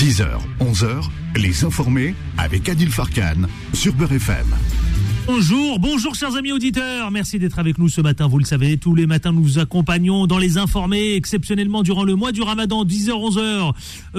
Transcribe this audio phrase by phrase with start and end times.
[0.00, 0.24] 10h,
[0.60, 3.42] 11h, les informés avec Adil Farkan
[3.74, 4.46] sur Beurre FM.
[5.32, 7.12] Bonjour, bonjour chers amis auditeurs.
[7.12, 8.26] Merci d'être avec nous ce matin.
[8.26, 12.16] Vous le savez, tous les matins nous vous accompagnons dans les informés, exceptionnellement durant le
[12.16, 13.72] mois du Ramadan, 10h, 11h.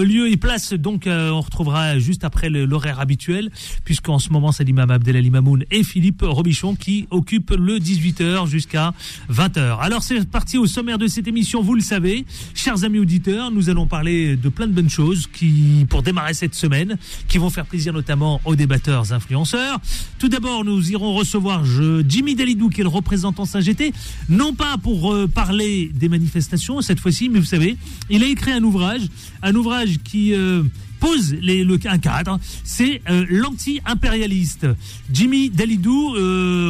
[0.05, 3.52] Lieu et place, donc euh, on retrouvera juste après l'horaire habituel,
[3.84, 8.93] puisqu'en ce moment c'est l'imam Abdelali Mamoun et Philippe Robichon qui occupent le 18h jusqu'à
[9.30, 9.80] 20h.
[9.82, 12.25] Alors c'est parti au sommaire de cette émission, vous le savez.
[12.55, 16.55] Chers amis auditeurs, nous allons parler de plein de bonnes choses qui, pour démarrer cette
[16.55, 19.81] semaine, qui vont faire plaisir notamment aux débatteurs influenceurs.
[20.17, 21.64] Tout d'abord, nous irons recevoir
[22.08, 23.94] Jimmy Dalidou, qui est le représentant Saint-GT,
[24.30, 27.77] non pas pour euh, parler des manifestations cette fois-ci, mais vous savez,
[28.10, 29.02] il a écrit un ouvrage,
[29.41, 30.64] un ouvrage qui euh,
[31.00, 34.68] pose le, un cadre, c'est euh, l'anti-impérialiste.
[35.12, 36.16] Jimmy Dalidou,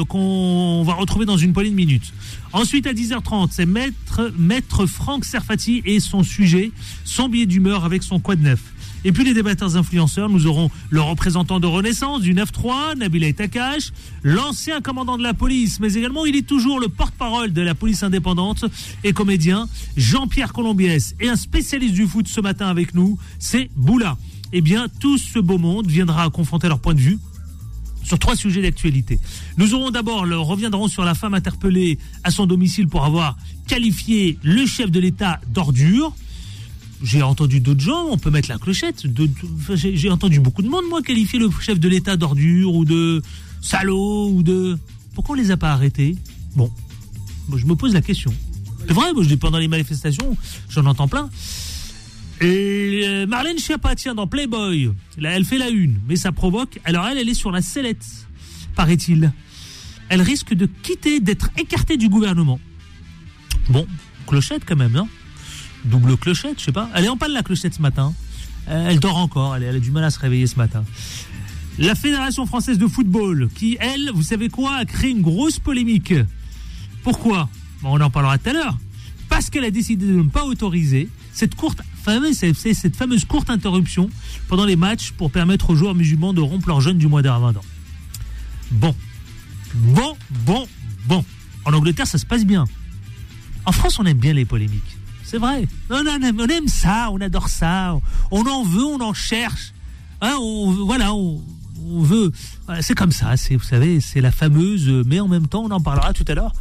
[0.08, 2.14] qu'on va retrouver dans une poignée de minutes.
[2.54, 6.72] Ensuite, à 10h30, c'est maître, maître Franck Serfati et son sujet,
[7.06, 8.60] son billet d'humeur avec son quad neuf.
[9.04, 13.92] Et puis les débatteurs influenceurs, nous aurons le représentant de Renaissance du 9-3, Nabila Takash,
[14.24, 18.04] l'ancien commandant de la police, mais également il est toujours le porte-parole de la police
[18.04, 18.66] indépendante
[19.04, 19.68] et comédien,
[19.98, 24.18] Jean-Pierre Colombiès, et un spécialiste du foot ce matin avec nous, c'est Boula.
[24.54, 27.18] Eh bien, tout ce beau monde viendra confronter leur point de vue
[28.04, 29.20] sur trois sujets d'actualité.
[29.58, 34.66] Nous aurons d'abord, reviendrons sur la femme interpellée à son domicile pour avoir qualifié le
[34.66, 36.14] chef de l'État d'ordure
[37.04, 39.06] j'ai entendu d'autres gens, on peut mettre la clochette.
[39.76, 43.22] J'ai entendu beaucoup de monde, moi, qualifier le chef de l'État d'ordure ou de
[43.62, 44.78] salaud ou de.
[45.14, 46.16] Pourquoi on les a pas arrêtés?
[46.56, 46.72] Bon,
[47.56, 48.34] je me pose la question.
[48.88, 50.36] C'est vrai, je dis pendant les manifestations,
[50.70, 51.30] j'en entends plein.
[52.40, 56.80] Et euh, Marlène Schiappa, tiens, dans Playboy, là, elle fait la une, mais ça provoque.
[56.86, 58.06] Alors elle, elle est sur la sellette,
[58.76, 59.32] paraît-il.
[60.10, 62.60] Elle risque de quitter, d'être écartée du gouvernement.
[63.70, 63.86] Bon,
[64.28, 65.08] clochette quand même, non
[65.86, 66.90] double clochette, je sais pas.
[66.96, 68.14] Elle est en panne la clochette ce matin.
[68.70, 70.84] Euh, elle dort encore, elle, a du mal à se réveiller ce matin.
[71.80, 76.14] La Fédération française de football, qui, elle, vous savez quoi, a créé une grosse polémique.
[77.04, 77.50] Pourquoi?
[77.84, 78.78] On en parlera tout à l'heure.
[79.30, 84.10] Parce qu'elle a décidé de ne pas autoriser cette courte fameuse, courte interruption
[84.48, 87.30] pendant les matchs pour permettre aux joueurs musulmans de rompre leur jeûne du mois de
[87.30, 87.62] Ramadan.
[88.72, 88.96] Bon,
[89.74, 90.68] bon, bon,
[91.06, 91.26] bon.
[91.66, 92.66] En Angleterre, ça se passe bien.
[93.66, 94.98] En France, on aime bien les polémiques.
[95.32, 95.66] C'est vrai.
[95.90, 97.98] On, aime, ça, on adore ça.
[98.32, 99.72] On en veut, on en cherche.
[100.20, 100.36] Hein,
[100.86, 101.42] voilà, on,
[102.02, 102.34] veut.
[102.82, 104.90] C'est comme ça, c'est, vous savez, c'est la fameuse.
[105.06, 106.52] Mais en même temps, on en parlera tout à l'heure.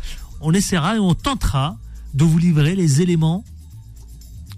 [0.40, 1.78] On essaiera et on tentera
[2.14, 3.44] de vous livrer les éléments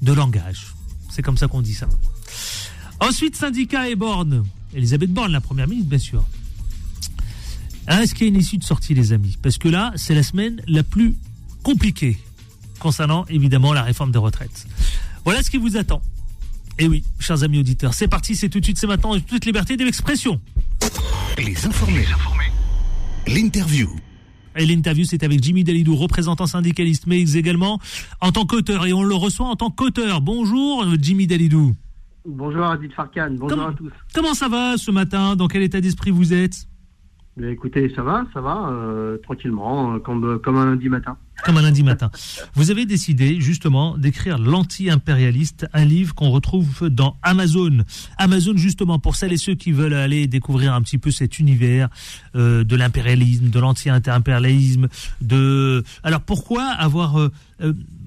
[0.03, 0.75] de langage.
[1.09, 1.89] C'est comme ça qu'on dit ça.
[3.01, 4.45] Ensuite, syndicat et Borne.
[4.75, 6.23] Elisabeth Borne, la première ministre, bien sûr.
[7.89, 9.39] Hein, est-ce qu'il y a une issue de sortie, les amis?
[9.43, 11.17] Parce que là, c'est la semaine la plus
[11.63, 12.19] compliquée
[12.83, 14.67] concernant évidemment la réforme des retraites.
[15.25, 16.03] Voilà ce qui vous attend.
[16.79, 19.77] Et oui, chers amis auditeurs, c'est parti, c'est tout de suite, c'est maintenant, toute liberté
[19.77, 20.41] de l'expression.
[21.39, 22.07] Les informés.
[23.27, 23.89] L'interview.
[24.57, 27.79] Et l'interview, c'est avec Jimmy Dalidou, représentant syndicaliste, mais également
[28.21, 28.85] en tant qu'auteur.
[28.85, 30.21] Et on le reçoit en tant qu'auteur.
[30.21, 31.75] Bonjour, Jimmy Dalidou.
[32.27, 33.37] Bonjour, Adil Farkan.
[33.39, 33.91] Bonjour à tous.
[34.13, 35.37] Comment ça va ce matin?
[35.37, 36.67] Dans quel état d'esprit vous êtes?
[37.41, 41.17] Écoutez, ça va, ça va, euh, tranquillement, euh, comme, comme un lundi matin.
[41.47, 42.11] Comme un lundi matin.
[42.55, 47.85] Vous avez décidé justement d'écrire L'anti-impérialiste, un livre qu'on retrouve dans Amazon.
[48.19, 51.89] Amazon justement pour celles et ceux qui veulent aller découvrir un petit peu cet univers
[52.37, 54.89] euh, de l'impérialisme, de l'anti-impérialisme,
[55.23, 55.83] de.
[56.03, 57.31] Alors pourquoi avoir,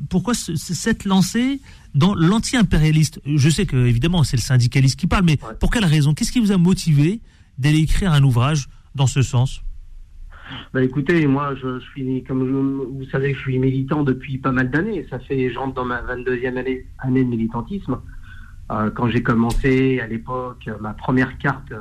[0.08, 1.62] pourquoi s'être lancé
[1.96, 3.22] dans l'anti-impérialiste?
[3.26, 6.14] Je sais que évidemment c'est le syndicaliste qui parle, mais pour quelle raison?
[6.14, 7.22] Qu'est-ce qui vous a motivé
[7.58, 9.62] d'aller écrire un ouvrage dans ce sens
[10.74, 15.06] bah écoutez, moi je suis comme vous savez je suis militant depuis pas mal d'années.
[15.10, 17.98] Ça fait j'entre dans ma 22e année, année de militantisme.
[18.72, 21.74] Euh, quand j'ai commencé à l'époque, ma première carte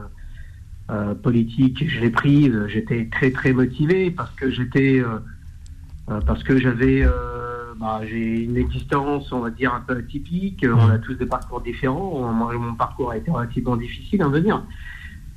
[0.91, 2.57] euh, politique, je l'ai prise.
[2.69, 7.07] J'étais très très motivé parce que j'étais euh, parce que j'avais
[7.81, 10.65] bah, j'ai une existence on va dire un peu atypique.
[10.67, 12.33] On a tous des parcours différents.
[12.33, 14.63] Moi, mon parcours a été relativement difficile à venir.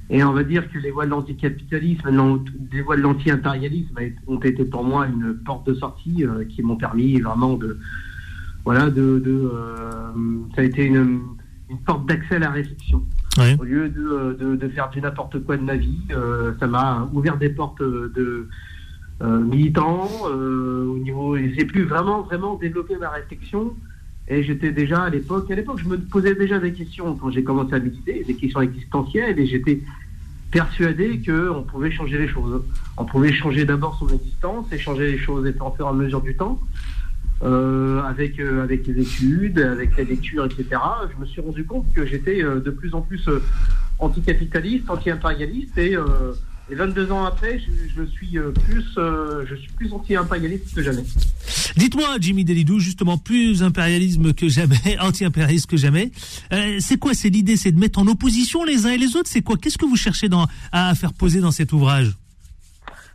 [0.10, 2.10] Et on va dire que les voies de l'anticapitalisme,
[2.72, 6.78] les voies de l'anti-impérialisme ont été pour moi une porte de sortie euh, qui m'ont
[6.78, 7.78] permis vraiment de.
[8.64, 9.22] Voilà, de.
[9.26, 10.12] Euh,
[10.56, 11.22] ça a été une,
[11.86, 13.04] porte d'accès à la réflexion.
[13.60, 17.38] Au lieu de, de, faire du n'importe quoi de ma vie, euh, ça m'a ouvert
[17.38, 18.48] des portes de.
[19.22, 23.76] militants au niveau j'ai pu vraiment vraiment développer ma réflexion
[24.28, 27.44] et j'étais déjà à l'époque, à l'époque, je me posais déjà des questions quand j'ai
[27.44, 29.82] commencé à méditer, des questions existentielles, et j'étais
[30.52, 32.64] persuadé qu'on pouvait changer les choses.
[32.98, 36.22] On pouvait changer d'abord son existence et changer les choses au fur et à mesure
[36.22, 36.60] du temps.
[37.42, 40.66] avec avec les études, avec la lecture, etc.
[41.14, 43.30] Je me suis rendu compte que j'étais de plus en plus
[44.00, 45.96] anticapitaliste, anti-impérialiste et
[46.70, 51.04] et 22 ans après, je, suis euh, plus, euh, je suis plus anti-impérialiste que jamais.
[51.78, 56.12] Dites-moi, Jimmy Delidou, justement, plus impérialisme que jamais, anti-impérialiste que jamais.
[56.52, 59.30] Euh, c'est quoi C'est l'idée, c'est de mettre en opposition les uns et les autres.
[59.30, 59.56] C'est quoi?
[59.58, 62.18] Qu'est-ce que vous cherchez dans, à faire poser dans cet ouvrage?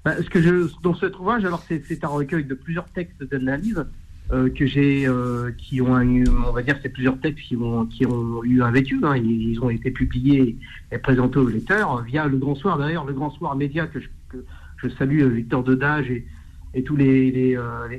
[0.04, 3.84] Bah, ce que je, dans cet ouvrage, alors c'est un recueil de plusieurs textes d'analyse.
[4.30, 7.84] Euh, que j'ai, euh, qui ont eu, on va dire, c'est plusieurs textes qui ont,
[7.84, 8.98] qui ont eu un vécu.
[9.02, 9.16] Hein.
[9.19, 10.56] ils, ont été publiés
[10.90, 12.78] et présentés aux lecteurs via le Grand Soir.
[12.78, 16.26] D'ailleurs, le Grand Soir Média que je, salue, euh, Victor Dedage et,
[16.72, 17.58] et tous les, les,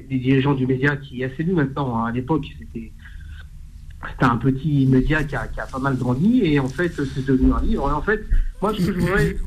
[0.10, 2.00] les, dirigeants du média qui assez lu maintenant.
[2.00, 2.06] Hein.
[2.06, 2.92] À l'époque, c'était
[4.10, 7.26] c'était un petit média qui a, qui a, pas mal grandi et en fait, c'est
[7.26, 7.90] devenu un livre.
[7.90, 8.26] Et en fait,
[8.60, 9.38] moi, ce que je voulais,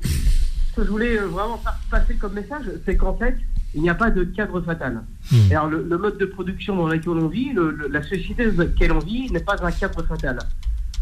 [0.70, 3.36] ce que je voulais vraiment faire passer comme message, c'est qu'en fait,
[3.76, 5.02] il n'y a pas de cadre fatal.
[5.30, 5.36] Hmm.
[5.50, 7.52] Alors, le, mode de production dans lequel on vit,
[7.90, 10.38] la société dans laquelle on vit n'est pas un cadre fatal.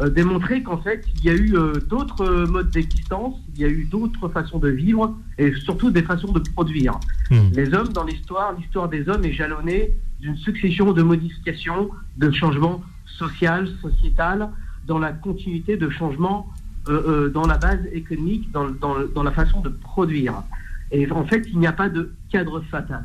[0.00, 3.68] Euh, démontrer qu'en fait, il y a eu euh, d'autres modes d'existence, il y a
[3.68, 6.98] eu d'autres façons de vivre et surtout des façons de produire.
[7.30, 7.50] Hmm.
[7.52, 12.82] Les hommes, dans l'histoire, l'histoire des hommes est jalonnée d'une succession de modifications, de changements
[13.06, 14.50] social, sociétal,
[14.88, 16.52] dans la continuité de changements
[16.88, 20.42] euh, dans la base économique, dans, dans la façon de produire.
[20.90, 23.04] Et en fait, il n'y a pas de cadre fatal.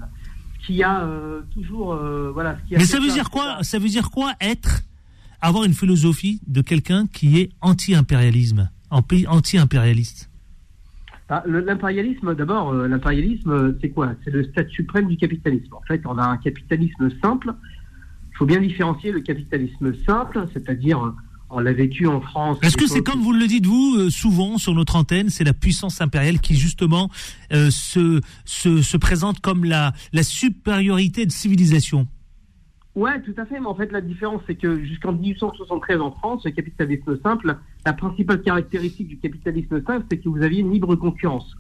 [0.62, 2.58] Qui a euh, toujours, euh, voilà.
[2.70, 4.82] Mais ça veut dire quoi Ça veut dire quoi être,
[5.42, 10.30] avoir une philosophie de quelqu'un qui est anti-impérialisme, anti-impérialiste?
[11.30, 14.14] Bah, L'impérialisme, d'abord, euh, l'impérialisme, c'est quoi?
[14.24, 15.74] C'est le stade suprême du capitalisme.
[15.74, 17.54] En fait, on a un capitalisme simple.
[18.32, 21.14] Il faut bien différencier le capitalisme simple, c'est-à-dire
[21.50, 22.60] on l'a vécu en France.
[22.62, 25.54] Est-ce que c'est comme vous le dites vous euh, souvent sur notre antenne, c'est la
[25.54, 27.10] puissance impériale qui justement
[27.54, 32.08] euh, se, se, présente comme la, la supériorité de civilisation?
[32.96, 33.60] Ouais, tout à fait.
[33.60, 37.94] Mais en fait, la différence, c'est que jusqu'en 1873 en France, le capitalisme simple, la
[37.94, 41.56] principale caractéristique du capitalisme simple, c'est que vous aviez une libre concurrence.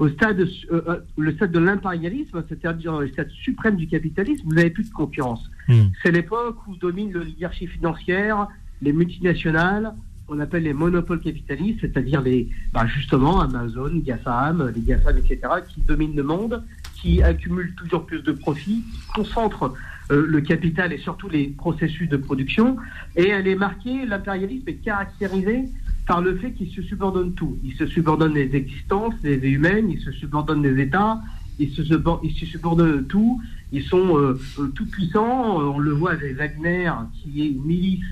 [0.00, 4.70] Au stade, euh, le stade de l'impérialisme, c'est-à-dire le stade suprême du capitalisme, vous n'avez
[4.70, 5.48] plus de concurrence.
[5.68, 5.84] Hmm.
[6.02, 8.48] C'est l'époque où domine l'oligarchie financière,
[8.84, 9.94] les multinationales,
[10.28, 15.80] on appelle les monopoles capitalistes, c'est-à-dire les, bah, justement Amazon, GAFAM, les GAFAM, etc., qui
[15.82, 16.62] dominent le monde,
[16.94, 19.74] qui accumulent toujours plus de profits, qui concentrent
[20.10, 22.76] euh, le capital et surtout les processus de production.
[23.16, 25.64] Et elle est marquée, l'impérialisme est caractérisé
[26.06, 27.58] par le fait qu'il se subordonne tout.
[27.64, 31.20] Il se subordonne les existences, les vies humaines, il se subordonne les États,
[31.58, 33.42] il se, il se tout.
[33.72, 35.58] Ils sont euh, euh, tout puissants.
[35.58, 38.04] On le voit avec Wagner, qui est une milice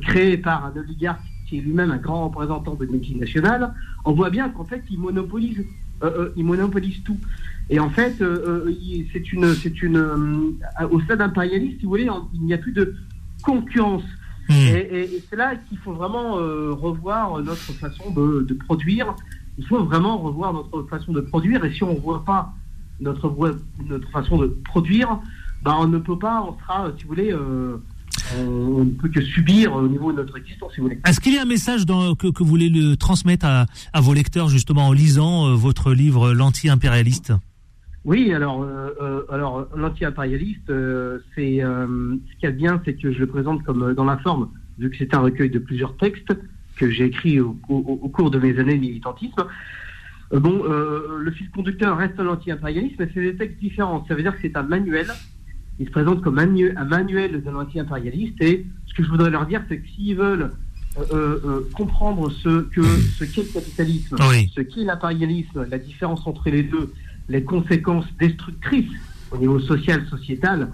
[0.00, 3.72] créé par un oligarque qui est lui-même un grand représentant de multinationales,
[4.04, 5.64] on voit bien qu'en fait, il monopolise,
[6.02, 7.18] euh, euh, il monopolise tout.
[7.70, 8.16] Et en fait,
[9.12, 10.56] c'est une, c'est une,
[10.90, 12.94] au stade impérialiste, si vous voulez, il n'y a plus de
[13.42, 14.04] concurrence.
[14.48, 14.54] Hmm.
[14.54, 19.14] Et, c'est là qu'il faut vraiment revoir notre façon de, produire.
[19.58, 21.62] Il faut vraiment revoir notre façon de produire.
[21.64, 22.54] Et si on ne voit pas
[23.00, 23.34] notre,
[23.86, 25.18] notre façon de produire,
[25.62, 27.34] ben on ne peut pas, on sera, si vous voulez,
[28.36, 31.00] on ne peut que subir au niveau de notre existence, si vous voulez.
[31.06, 34.88] Est-ce qu'il y a un message que, vous voulez le transmettre à, vos lecteurs, justement,
[34.88, 37.32] en lisant euh, votre livre L'anti-impérialiste?
[38.04, 40.66] Oui, alors, euh, euh, alors l'anti-impérialiste,
[41.34, 44.18] c'est ce qu'il y a de bien, c'est que je le présente comme dans la
[44.18, 46.32] forme, vu que c'est un recueil de plusieurs textes
[46.76, 49.44] que j'ai écrits au, cours de mes années de militantisme.
[50.32, 54.04] bon, le fil conducteur reste l'anti-impérialisme, mais c'est des textes différents.
[54.06, 55.08] Ça veut dire que c'est un manuel
[55.78, 56.46] il se présente comme un,
[56.84, 58.40] manuel de l'anti-impérialiste.
[58.40, 60.52] Et ce que je voudrais leur dire, c'est que s'ils veulent
[60.98, 64.16] euh, euh, euh, comprendre ce que ce qu'est le capitalisme,
[64.54, 66.92] ce qu'est l'impérialisme, la différence entre les deux,
[67.28, 68.90] les conséquences destructrices
[69.30, 70.68] au niveau social, sociétal,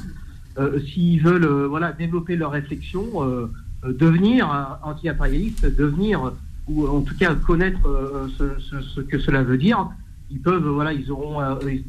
[0.86, 3.04] s'ils veulent voilà développer leur réflexion,
[3.84, 6.32] devenir anti-impérialiste, devenir
[6.68, 9.88] ou en tout cas connaître ce, ce, que cela veut dire,
[10.30, 11.40] ils peuvent voilà ils auront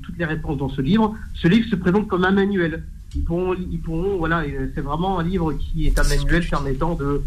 [0.04, 1.16] toutes les réponses dans ce livre.
[1.36, 2.84] Ce livre se présente comme un manuel
[3.16, 4.44] ils pourront, voilà,
[4.74, 7.22] c'est vraiment un livre qui est un manuel permettant de,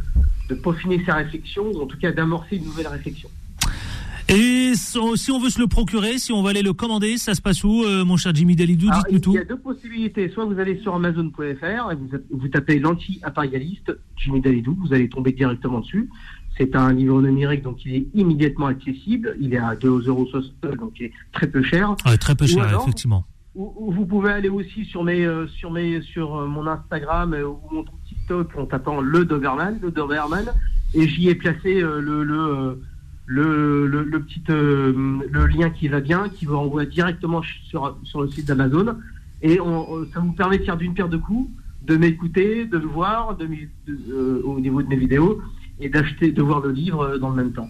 [0.48, 3.28] de peaufiner ses réflexions, ou en tout cas d'amorcer une nouvelle réflexion.
[4.28, 7.40] Et si on veut se le procurer, si on va aller le commander, ça se
[7.40, 9.32] passe où, euh, mon cher Jimmy Dalidou Dites-nous tout.
[9.32, 10.28] Il y a deux possibilités.
[10.28, 15.32] Soit vous allez sur Amazon.fr et vous, vous tapez l'anti-impérialiste Jimmy Dalidou, vous allez tomber
[15.32, 16.10] directement dessus.
[16.58, 19.34] C'est un livre numérique, donc il est immédiatement accessible.
[19.40, 20.26] Il est à 2,60 euros,
[20.78, 21.96] donc il est très peu cher.
[22.20, 23.24] très peu cher, effectivement
[23.58, 27.58] vous pouvez aller aussi sur mes euh, sur mes sur euh, mon Instagram euh, ou
[27.72, 30.46] mon TikTok en tapant le Doberman, le Doberman,
[30.94, 32.80] et j'y ai placé le le
[33.26, 38.28] le, le, petit le lien qui va bien, qui vous renvoie directement sur sur le
[38.28, 38.96] site d'Amazon,
[39.42, 39.58] et
[40.14, 41.50] ça vous permet de faire d'une paire de coups.
[41.82, 43.36] de m'écouter, de le voir
[44.44, 45.42] au niveau de mes vidéos
[45.80, 47.68] et d'acheter, de voir le livre dans le même temps.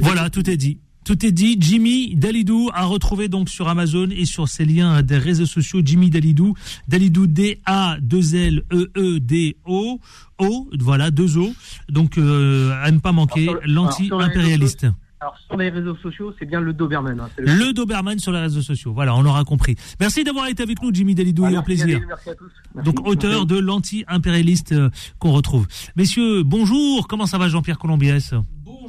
[0.00, 0.78] Voilà, tout est dit.
[1.08, 1.56] Tout est dit.
[1.58, 6.10] Jimmy Dalidou a retrouvé donc sur Amazon et sur ses liens des réseaux sociaux Jimmy
[6.10, 6.52] Dalidou.
[6.86, 10.00] Dalidou D-A-2-L-E-E-D-O.
[10.38, 11.50] O, voilà, deux O.
[11.88, 14.86] Donc, euh, à ne pas manquer, l'anti-impérialiste.
[15.20, 17.18] Alors sur les réseaux sociaux, c'est bien le Doberman.
[17.18, 17.72] Hein, le...
[17.72, 18.92] Doberman sur les réseaux sociaux.
[18.92, 19.76] Voilà, on aura compris.
[19.98, 22.00] Merci d'avoir été avec nous, Jimmy Dalidou, ah, et au plaisir.
[22.06, 22.52] merci à tous.
[22.84, 25.66] Donc auteur de l'anti-impérialiste euh, qu'on retrouve.
[25.96, 27.08] Messieurs, bonjour.
[27.08, 28.34] Comment ça va, Jean-Pierre Colombiès?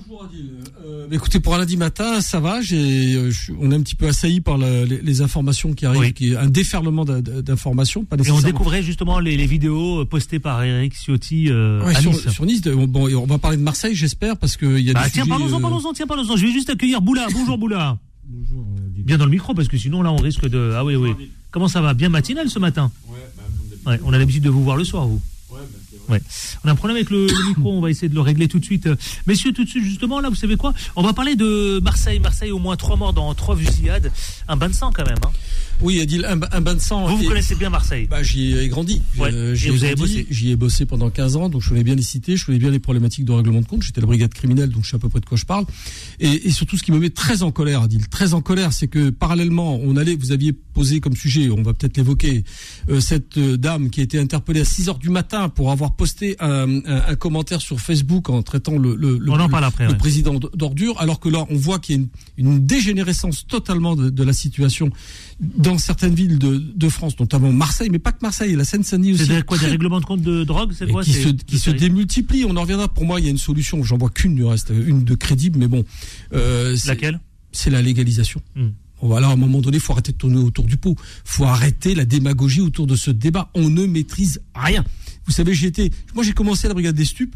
[0.09, 0.49] Bonjour Adil.
[0.83, 2.61] Euh, écoutez, pour un lundi matin, ça va.
[2.61, 6.35] J'ai, euh, on est un petit peu assailli par les, informations qui arrivent, qui est
[6.35, 8.07] un déferlement d'informations.
[8.25, 12.29] Et on découvrait justement les, vidéos postées par Eric Ciotti euh, à sur, nice.
[12.29, 12.61] Sur nice.
[12.61, 14.93] Bon, on va parler de Marseille, j'espère, parce qu'il y a.
[14.93, 16.37] Bah, tiens, parlons-en, parlons-en, tiens, parlons-en.
[16.37, 17.27] Je vais juste accueillir Boula.
[17.33, 17.99] Bonjour Boula.
[18.25, 18.65] Bonjour.
[18.97, 20.73] Bien dans le micro, parce que sinon là, on risque de.
[20.75, 21.11] Ah oui, oui.
[21.51, 21.93] Comment ça va?
[21.93, 22.91] Bien matinal ce matin?
[23.07, 25.21] Ouais, bah, ouais on a l'habitude de vous voir le soir, vous.
[26.63, 28.65] On a un problème avec le, micro, on va essayer de le régler tout de
[28.65, 28.89] suite.
[29.27, 30.73] Messieurs, tout de suite, justement, là, vous savez quoi?
[30.95, 32.19] On va parler de Marseille.
[32.19, 34.11] Marseille, au moins trois morts dans trois fusillades.
[34.47, 35.17] Un bain de sang, quand même.
[35.23, 35.31] Hein.
[35.81, 37.07] Oui, Adil, un, un bain de sang.
[37.07, 39.01] Vous, vous connaissez bien Marseille bah, J'y ai grandi.
[39.19, 42.01] Euh, j'y ai, bossé J'y ai bossé pendant 15 ans, donc je connais bien les
[42.01, 43.83] cités, je connais bien les problématiques de règlement de compte.
[43.83, 45.65] J'étais à la brigade criminelle, donc je sais à peu près de quoi je parle.
[46.19, 48.87] Et, et surtout, ce qui me met très en colère, Adil, très en colère, c'est
[48.87, 52.43] que parallèlement, on allait, vous aviez posé comme sujet, on va peut-être l'évoquer,
[52.89, 55.93] euh, cette euh, dame qui a été interpellée à 6 heures du matin pour avoir
[55.93, 61.29] posté un, un, commentaire sur Facebook en traitant le, le, le, président d'ordure, alors que
[61.29, 64.89] là, on voit qu'il y a une, une dégénérescence totalement de, de la situation
[65.39, 69.25] dans certaines villes de, de, France, notamment Marseille, mais pas que Marseille, la Seine-Saint-Denis aussi.
[69.25, 72.45] C'est quoi des règlements de compte de drogue, c'est quoi Qui, se, qui se démultiplient.
[72.45, 72.87] On en reviendra.
[72.89, 73.81] Pour moi, il y a une solution.
[73.83, 75.85] J'en vois qu'une, du reste, une de crédible, mais bon.
[76.33, 77.19] Euh, Laquelle?
[77.51, 78.41] C'est la légalisation.
[78.55, 78.69] Hmm.
[79.01, 80.95] Voilà, à un moment donné, il faut arrêter de tourner autour du pot.
[81.23, 83.49] faut arrêter la démagogie autour de ce débat.
[83.55, 84.83] On ne maîtrise rien.
[85.25, 87.35] Vous savez, j'ai été, moi j'ai commencé à la brigade des stupes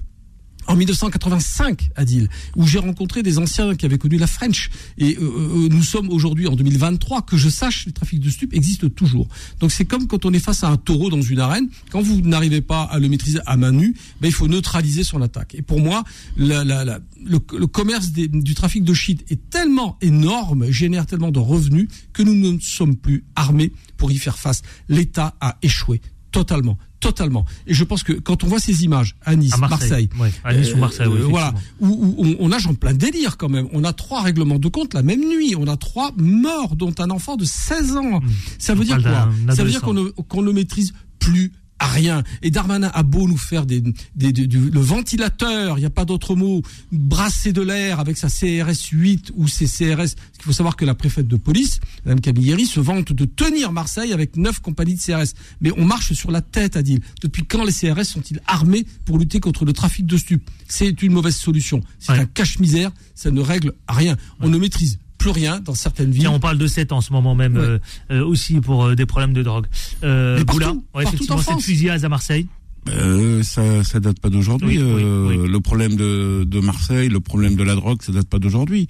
[0.67, 4.70] en 1985, Adil, où j'ai rencontré des anciens qui avaient connu la French.
[4.98, 7.24] Et euh, euh, nous sommes aujourd'hui en 2023.
[7.24, 9.27] Que je sache, le trafic de stupes existe toujours.
[9.60, 11.70] Donc c'est comme quand on est face à un taureau dans une arène.
[11.89, 15.22] Quand vous n'arrivez pas à le maîtriser à main nue, ben, il faut neutraliser son
[15.22, 15.55] attaque.
[15.55, 16.03] Et pour moi,
[16.38, 22.36] le, commerce du trafic de shit est tellement énorme, génère tellement de revenus que nous
[22.36, 24.62] ne sommes plus armés pour y faire face.
[24.89, 26.01] L'État a échoué
[26.32, 27.45] totalement totalement.
[27.67, 30.10] Et je pense que quand on voit ces images à Nice, Marseille,
[30.43, 33.67] à Nice ou Marseille, euh, voilà, où, on, nage en plein délire quand même.
[33.74, 35.55] On a trois règlements de compte la même nuit.
[35.57, 38.19] On a trois morts, dont un enfant de 16 ans.
[38.19, 38.29] Hmm.
[38.57, 39.29] Ça veut dire quoi?
[39.53, 41.51] Ça veut dire qu'on ne, qu'on ne maîtrise plus
[41.88, 42.24] rien.
[42.42, 43.82] Et Darmanin a beau nous faire des,
[44.16, 46.62] des, le ventilateur, il n'y a pas d'autre mot,
[46.92, 50.16] brasser de l'air avec sa CRS 8 ou ses CRS.
[50.38, 54.13] Il faut savoir que la préfète de police, Mme Camilleri, se vante de tenir Marseille
[54.13, 55.34] avec neuf compagnies de CRS.
[55.62, 57.00] Mais on marche sur la tête, a dit.
[57.22, 60.50] Depuis quand les CRS sont-ils armés pour lutter contre le trafic de stupes?
[60.68, 61.82] C'est une mauvaise solution.
[62.00, 62.92] C'est un cache-misère.
[63.16, 64.18] Ça ne règle rien.
[64.40, 66.27] On ne maîtrise plus rien dans certaines villes.
[66.27, 67.80] on parle de 7 en ce moment même euh,
[68.12, 69.68] euh, aussi pour euh, des problèmes de drogue.
[70.03, 72.48] Euh, partout, effectivement, cette fusillade à Marseille.
[72.90, 74.78] Euh, ça, ça date pas d'aujourd'hui.
[74.80, 78.88] euh, le problème de, de Marseille, le problème de la drogue, ça date pas d'aujourd'hui.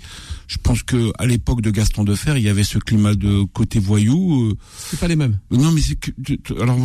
[0.47, 3.79] Je pense que à l'époque de Gaston Defer, il y avait ce climat de côté
[3.79, 4.49] voyou.
[4.51, 4.57] Euh,
[4.89, 5.37] c'est pas les mêmes.
[5.51, 6.11] Non, mais c'est que,
[6.61, 6.77] alors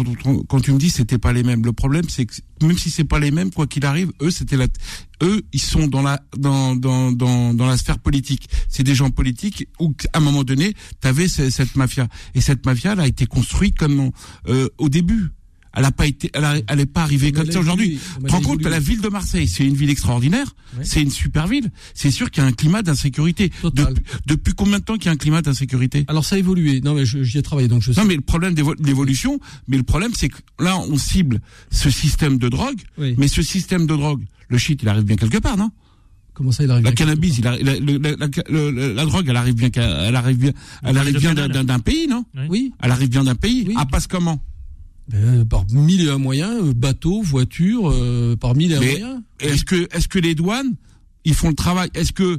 [0.49, 3.05] quand tu me dis c'était pas les mêmes, le problème c'est que même si c'est
[3.05, 4.67] pas les mêmes, quoi qu'il arrive, eux c'était la,
[5.23, 8.49] eux ils sont dans la dans dans dans, dans la sphère politique.
[8.69, 12.67] C'est des gens politiques où à un moment donné, tu avais cette mafia et cette
[12.67, 14.11] mafia elle a été construite comme
[14.49, 15.31] euh, au début
[15.79, 18.01] elle a pas été, elle, est pas arrivée comme ça aujourd'hui.
[18.27, 21.47] Tu rends compte que la ville de Marseille, c'est une ville extraordinaire, c'est une super
[21.47, 21.71] ville.
[21.95, 23.53] C'est sûr qu'il y a un climat d'insécurité.
[24.27, 26.05] Depuis, combien de temps qu'il y a un climat d'insécurité?
[26.09, 26.81] Alors ça a évolué.
[26.81, 28.01] Non mais j'y ai travaillé donc je sais.
[28.01, 32.39] Non mais le problème d'évolution, mais le problème c'est que là on cible ce système
[32.39, 35.71] de drogue, mais ce système de drogue, le shit, il arrive bien quelque part, non?
[36.35, 40.39] Comment ça, il arrive La cannabis, il la, la, drogue, elle arrive bien, elle arrive
[40.39, 40.53] bien,
[40.85, 42.25] elle arrive bien d'un pays, non?
[42.49, 42.73] Oui.
[42.83, 43.65] Elle arrive bien d'un pays.
[43.69, 43.75] Oui.
[43.91, 44.41] passe comment?
[45.09, 49.21] Ben, par mille et un moyens, euh, bateau, voiture, euh, par mille et un moyens.
[49.41, 50.75] Est-ce que, est-ce que les douanes,
[51.25, 51.89] ils font le travail?
[51.95, 52.39] Est-ce que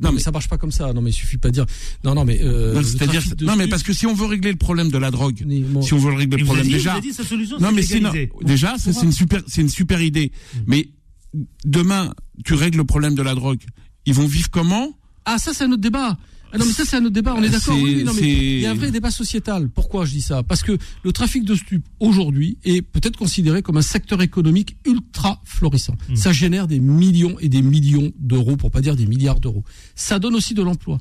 [0.00, 0.92] non, mais, ça marche pas comme ça.
[0.94, 1.66] Non, mais il suffit pas de dire.
[2.04, 2.40] Non, non, mais.
[2.42, 3.22] Euh, non, c'est-à-dire.
[3.42, 5.44] Non, mais parce que si on veut régler le problème de la drogue,
[5.82, 7.00] si on veut régler le problème déjà.
[7.00, 8.00] Dit, sa solution, non, mais c'est
[8.42, 10.32] déjà, c'est une super, c'est une super idée.
[10.54, 10.58] Mm.
[10.66, 10.88] Mais
[11.64, 12.14] demain,
[12.44, 13.60] tu règles le problème de la drogue.
[14.06, 14.96] Ils vont vivre comment?
[15.26, 16.16] Ah, ça, c'est un autre débat.
[16.52, 17.76] Ah non, mais ça, c'est un autre débat, on est d'accord.
[17.76, 19.68] Oui, mais il y a un vrai débat sociétal.
[19.68, 20.42] Pourquoi je dis ça?
[20.42, 25.40] Parce que le trafic de stupes, aujourd'hui, est peut-être considéré comme un secteur économique ultra
[25.44, 25.94] florissant.
[26.08, 26.16] Hmm.
[26.16, 29.64] Ça génère des millions et des millions d'euros, pour pas dire des milliards d'euros.
[29.94, 30.98] Ça donne aussi de l'emploi.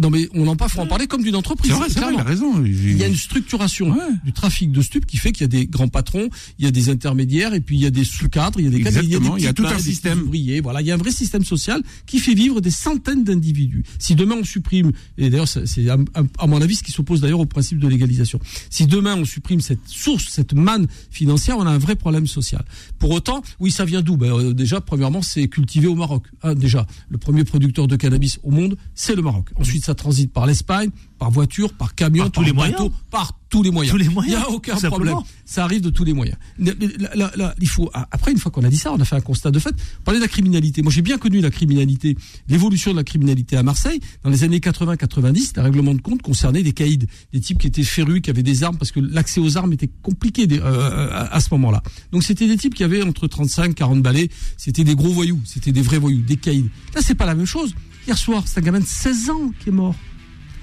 [0.00, 1.70] Non, mais on en parle, faut en parler comme d'une entreprise.
[1.72, 2.64] C'est vrai, c'est vrai, il a raison.
[2.64, 3.96] Il y a une structuration Ouais.
[4.24, 6.70] du trafic de stupes qui fait qu'il y a des grands patrons, il y a
[6.70, 9.10] des intermédiaires, et puis il y a des sous-cadres, il y a des cadres, il
[9.10, 10.20] y a petites tout mains, un des petits système.
[10.22, 10.60] ouvriers.
[10.60, 13.82] Voilà, il y a un vrai système social qui fait vivre des centaines d'individus.
[13.98, 17.46] Si demain on supprime, et d'ailleurs c'est à, mon avis ce qui s'oppose d'ailleurs au
[17.46, 18.38] principe de légalisation.
[18.68, 22.64] Si demain on supprime cette source, cette manne financière, on a un vrai problème social.
[22.98, 24.16] Pour autant, oui, ça vient d'où?
[24.16, 26.24] Ben, euh, Déjà, premièrement, c'est cultivé au Maroc.
[26.42, 29.48] Hein, déjà, le premier producteur de cannabis au monde, c'est le Maroc.
[29.56, 32.90] Ensuite, ça transite par l'Espagne, par voiture, par camion, Par tous les bateau, moyens.
[33.10, 33.92] par tous les moyens.
[33.92, 34.90] Tous les moyens, Il n'y a aucun problème.
[35.14, 35.26] simplement.
[35.44, 36.38] Ça arrive de tous les moyens.
[36.58, 36.72] Là,
[37.14, 39.20] là, là, il faut, après, une fois qu'on a dit ça, on a fait un
[39.20, 39.74] constat de fait.
[40.04, 40.80] Parler de la criminalité.
[40.82, 42.16] Moi, j'ai bien connu la criminalité,
[42.48, 44.00] l'évolution de la criminalité à Marseille.
[44.22, 46.98] Dans les années 80-90, un règlement de compte concernait des caïds,
[47.32, 49.90] des types qui étaient férus, qui avaient des armes, parce que l'accès aux armes était
[50.02, 51.82] compliqué euh, à, à ce moment-là.
[52.12, 54.28] Donc, c'était des types qui avaient entre 35, 40 balais.
[54.56, 55.40] C'était des gros voyous.
[55.44, 56.70] C'était des vrais voyous, des caïds.
[56.94, 57.74] Là, c'est pas la même chose.
[58.06, 59.94] Hier soir, c'est un gamin de 16 ans qui est mort.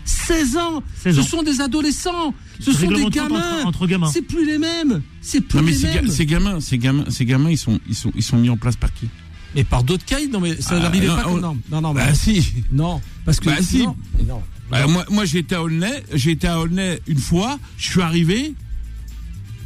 [0.08, 3.88] 16 ans 16 Ce sont des adolescents Ce sont des de compte entre- gamins entre
[3.88, 4.10] gamins.
[4.12, 6.78] C'est plus les mêmes C'est plus Non mais les ces, ga- mêmes ces gamins, ces
[6.78, 9.08] gamins, ces gamins, ils sont, ils sont, ils sont mis en place par qui?
[9.56, 11.34] Mais par d'autres caïds Non mais ça Ah, n'arrivait non, pas comme...
[11.34, 12.54] on- Non, non, non, mais- Bah si.
[12.72, 13.46] non, parce que...
[13.46, 13.86] Bah, si.
[13.86, 14.42] non.
[14.70, 18.02] Bah, moi, moi j'ai été à Aulnay, j'ai été à Aulnay une fois, je suis
[18.02, 18.54] arrivé,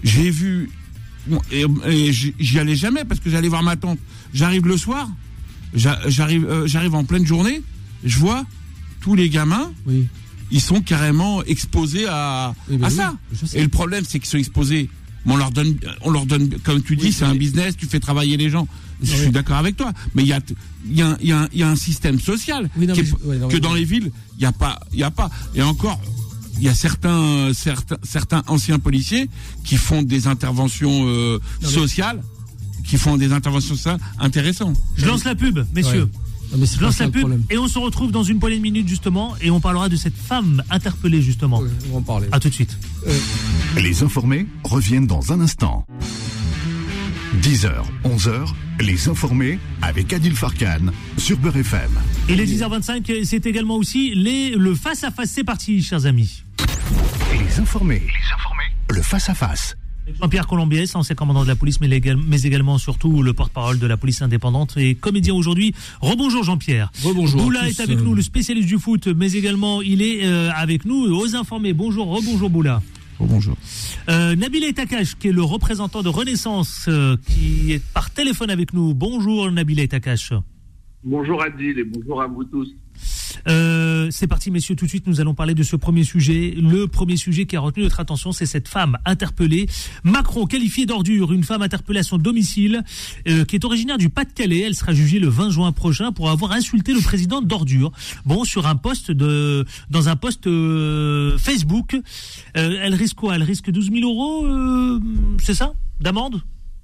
[0.03, 0.69] j'ai vu,
[1.51, 3.99] et, et j'y allais jamais parce que j'allais voir ma tante.
[4.33, 5.09] J'arrive le soir,
[5.73, 7.61] j'a- j'arrive, euh, j'arrive en pleine journée,
[8.03, 8.45] je vois
[9.01, 10.07] tous les gamins, Oui.
[10.51, 13.13] Ils sont carrément exposés à, Eh ben à oui, ça.
[13.53, 14.89] Et le problème, c'est qu'ils sont exposés.
[15.25, 17.85] mais on leur donne, on leur donne, comme tu dis, Oui, c'est un business, tu
[17.85, 18.67] fais travailler les gens.
[19.03, 19.17] Je Oui.
[19.19, 20.39] suis d'accord avec toi, mais il y a,
[20.87, 23.01] il y a, un- il y a y a un système social Oui, non, qui
[23.01, 25.03] mais est- je- ouais, non, que dans les villes, il n'y a pas, il y
[25.03, 25.29] a pas.
[25.55, 25.99] Et encore,
[26.57, 29.27] il y a certains, certains, certains anciens policiers
[29.63, 32.21] qui font des interventions euh, sociales,
[32.85, 34.77] qui font des interventions sociales intéressantes.
[34.97, 36.03] Je lance la pub, messieurs.
[36.03, 36.09] Ouais.
[36.57, 39.35] Mais Je lance la pub et on se retrouve dans une poignée de minutes justement
[39.41, 41.63] et on parlera de cette femme interpellée justement.
[41.89, 42.27] On va en parler.
[42.31, 42.77] À tout de suite.
[43.77, 45.85] Les informés reviennent dans un instant.
[47.41, 47.71] 10h,
[48.03, 51.89] 11h, les informés avec Adil Farkan sur Beurre FM.
[52.27, 55.31] Et les 10h25, c'est également aussi les, le face-à-face.
[55.31, 56.43] C'est parti, chers amis.
[57.31, 59.77] Les informés, les informés, le face-à-face.
[60.19, 61.87] Jean-Pierre Colombiès, ancien commandant de la police, mais,
[62.27, 65.73] mais également surtout le porte-parole de la police indépendante et comédien aujourd'hui.
[66.01, 66.91] Rebonjour Jean-Pierre.
[67.03, 70.49] Rebonjour Boula est avec euh, nous, le spécialiste du foot, mais également il est euh,
[70.55, 71.73] avec nous aux informés.
[71.73, 72.81] Bonjour, rebonjour Boula.
[73.19, 73.55] Oh, bonjour.
[74.09, 78.73] Euh, Nabil Takash, qui est le représentant de Renaissance, euh, qui est par téléphone avec
[78.73, 78.93] nous.
[78.93, 80.33] Bonjour Nabil Takash.
[81.03, 82.67] Bonjour Adil et bonjour à vous tous.
[83.47, 84.75] Euh, c'est parti, messieurs.
[84.75, 86.53] Tout de suite, nous allons parler de ce premier sujet.
[86.57, 89.67] Le premier sujet qui a retenu notre attention, c'est cette femme interpellée.
[90.03, 92.83] Macron qualifiée d'ordure, une femme interpellée à son domicile,
[93.27, 94.61] euh, qui est originaire du Pas-de-Calais.
[94.61, 97.91] Elle sera jugée le 20 juin prochain pour avoir insulté le président d'ordure.
[98.25, 101.95] Bon, sur un poste de, dans un poste euh, Facebook.
[102.57, 103.35] Euh, elle risque quoi?
[103.35, 104.99] Elle risque 12 000 euros, euh,
[105.41, 105.73] c'est ça?
[105.99, 106.41] D'amende?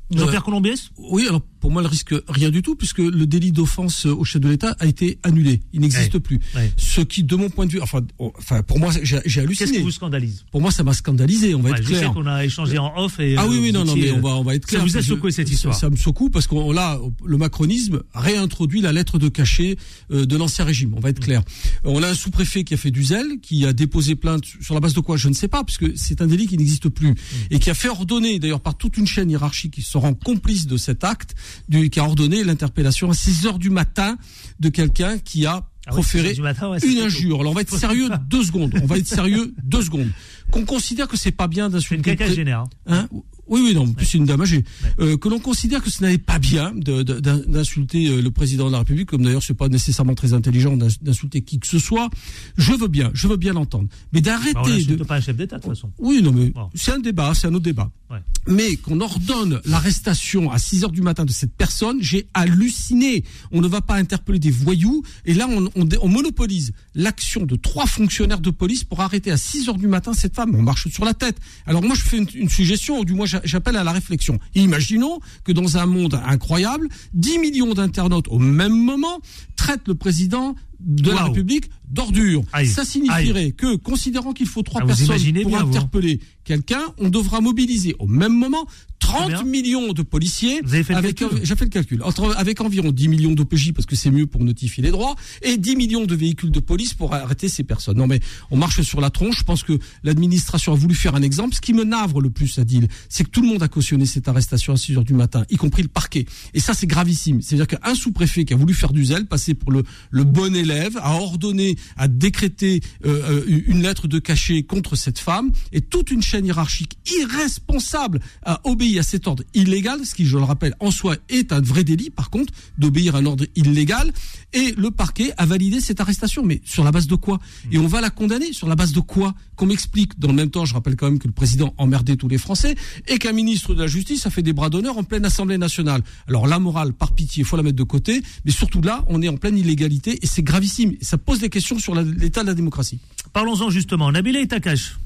[0.09, 0.89] Jean-Pierre Colombiès?
[0.97, 4.41] Oui, alors pour moi, elle risque rien du tout, puisque le délit d'offense au chef
[4.41, 5.61] de l'État a été annulé.
[5.73, 6.39] Il n'existe plus.
[6.77, 9.39] Ce qui, de mon point de vue, enfin, oh, enfin pour moi, j'ai j'ai Qu'est-ce
[9.39, 9.71] halluciné.
[9.77, 10.45] qui vous scandalise?
[10.51, 12.13] Pour moi, ça m'a scandalisé, on va Ouais, être Je sais clair.
[12.13, 13.19] qu'on a échangé en off.
[13.19, 14.65] Et, Ah euh, oui, oui, vous non, non, mais on euh, va, on va être
[14.65, 14.83] Ça clair.
[14.85, 15.75] vous a secoué cette ça- histoire?
[15.75, 19.77] Ça, me secoue parce qu'on là, le macronisme réintroduit la lettre de cachet
[20.11, 20.93] euh, de l'ancien régime.
[20.95, 21.11] On va Mm.
[21.11, 21.41] être clair.
[21.85, 24.73] Euh, On a un sous-préfet qui a fait du zèle, qui a déposé plainte sur
[24.73, 26.89] la base de quoi Je ne sais pas, puisque c'est un délit qui n'existe Mm.
[26.91, 27.15] plus
[27.51, 30.67] et qui a fait ordonner, d'ailleurs par toute une chaîne hiérarchique qui se rend complice
[30.67, 31.35] de cet acte,
[31.69, 34.17] du, qui a ordonné l'interpellation à 6 heures du matin
[34.59, 37.39] de quelqu'un qui a Ah oui, proféré matin, ouais, c'est une injure.
[37.41, 38.73] Alors on va être sérieux deux secondes.
[38.81, 40.09] On va être sérieux deux secondes.
[40.51, 42.11] Qu'on considère que c'est pas bien C'est une d'insulter.
[42.11, 42.63] le pré- quinquagénaire.
[42.87, 43.07] hein.
[43.49, 44.63] Oui, oui, non, en plus c'est une dame âgée.
[44.99, 48.79] Euh, que l'on considère que ce n'avait pas bien d'insulter euh, le président de la
[48.79, 52.09] République, comme d'ailleurs c'est pas nécessairement très intelligent d'ins- d'insulter qui que ce soit.
[52.57, 55.03] Je veux bien, je veux bien l'entendre, mais Bah, d'arrêter n'insulte de.
[55.03, 55.91] pas un chef d'État de toute façon.
[55.99, 56.69] Oui, non, mais Bon.
[56.75, 57.91] c'est un débat, c'est un autre débat.
[58.09, 58.19] Ouais.
[58.47, 63.23] Mais qu'on ordonne l'arrestation à 6 heures du matin de cette personne, j'ai halluciné.
[63.51, 65.03] On ne va pas interpeller des voyous.
[65.25, 69.29] Et là, on, on dé- on monopolise l'action de trois fonctionnaires de police pour arrêter
[69.31, 70.55] à 6 heures du matin cette femme.
[70.55, 71.37] On marche sur la tête.
[71.65, 74.39] Alors moi, je fais une, une suggestion, ou du moins j'a- j'appelle à la réflexion.
[74.55, 79.19] Imaginons que dans un monde incroyable, 10 millions d'internautes au même moment
[79.55, 81.25] traitent le président de la.
[81.25, 82.43] République d'ordure.
[82.65, 85.65] Ça signifierait que, considérant qu'il faut trois Ah, personnes pour hein.
[85.67, 88.67] interpeller quelqu'un, on devra mobiliser au même moment
[89.07, 90.61] 30 millions de policiers.
[90.63, 92.03] Vous avez fait le avec, calcul J'ai fait le calcul.
[92.03, 95.57] Entre, avec environ 10 millions d'OPJ parce que c'est mieux pour notifier les droits et
[95.57, 97.97] 10 millions de véhicules de police pour arrêter ces personnes.
[97.97, 98.19] Non mais
[98.51, 99.39] on marche sur la tronche.
[99.39, 101.55] Je pense que l'administration a voulu faire un exemple.
[101.55, 104.27] Ce qui me navre le plus, Adil, c'est que tout le monde a cautionné cette
[104.27, 106.25] arrestation à 6 heures du matin, y compris le parquet.
[106.53, 107.41] Et ça, c'est gravissime.
[107.41, 110.97] C'est-à-dire qu'un sous-préfet qui a voulu faire du zèle, passer pour le, le bon élève,
[111.01, 116.11] a ordonné, a décrété euh, euh, une lettre de cachet contre cette femme, et toute
[116.11, 120.75] une chaîne hiérarchique irresponsable a obéi à cet ordre illégal, ce qui, je le rappelle,
[120.79, 124.11] en soi est un vrai délit, par contre, d'obéir à un ordre illégal,
[124.53, 126.43] et le parquet a validé cette arrestation.
[126.43, 127.39] Mais sur la base de quoi?
[127.71, 129.33] Et on va la condamner sur la base de quoi?
[129.55, 130.19] Qu'on m'explique.
[130.19, 132.75] Dans le même temps, je rappelle quand même que le président emmerdait tous les Français,
[133.07, 136.01] et qu'un ministre de la Justice a fait des bras d'honneur en pleine Assemblée nationale.
[136.27, 139.21] Alors la morale, par pitié, il faut la mettre de côté, mais surtout là, on
[139.21, 140.93] est en pleine illégalité, et c'est gravissime.
[141.01, 142.99] Et ça pose des questions sur l'état de la démocratie.
[143.33, 144.11] Parlons-en justement.
[144.11, 144.97] Nabila et Takash.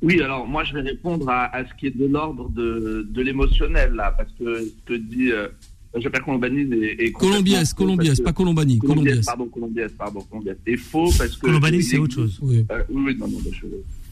[0.00, 3.22] Oui, alors moi je vais répondre à, à ce qui est de l'ordre de, de
[3.22, 5.48] l'émotionnel là, parce que ce que dit euh,
[5.92, 9.26] Colombiès, complètement faux, Colombiès, parce que- pas Colombani, Colombiès.
[9.26, 10.56] pardon, Colombiès, pardon, Colombiès.
[10.66, 12.38] est faux parce que Colombanine, c'est autre chose.
[12.42, 12.64] Oui.
[12.70, 13.66] Euh, oui, oui, non, non, je,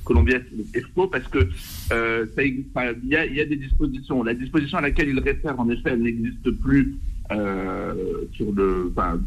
[0.04, 0.42] Colombiès
[0.74, 1.48] est faux parce que
[1.92, 2.64] euh, ça il
[3.08, 4.22] y, a, il y a des dispositions.
[4.24, 6.96] La disposition à laquelle il réfère, en effet, elle n'existe plus
[7.32, 7.92] euh,
[8.32, 9.20] sur le, enfin,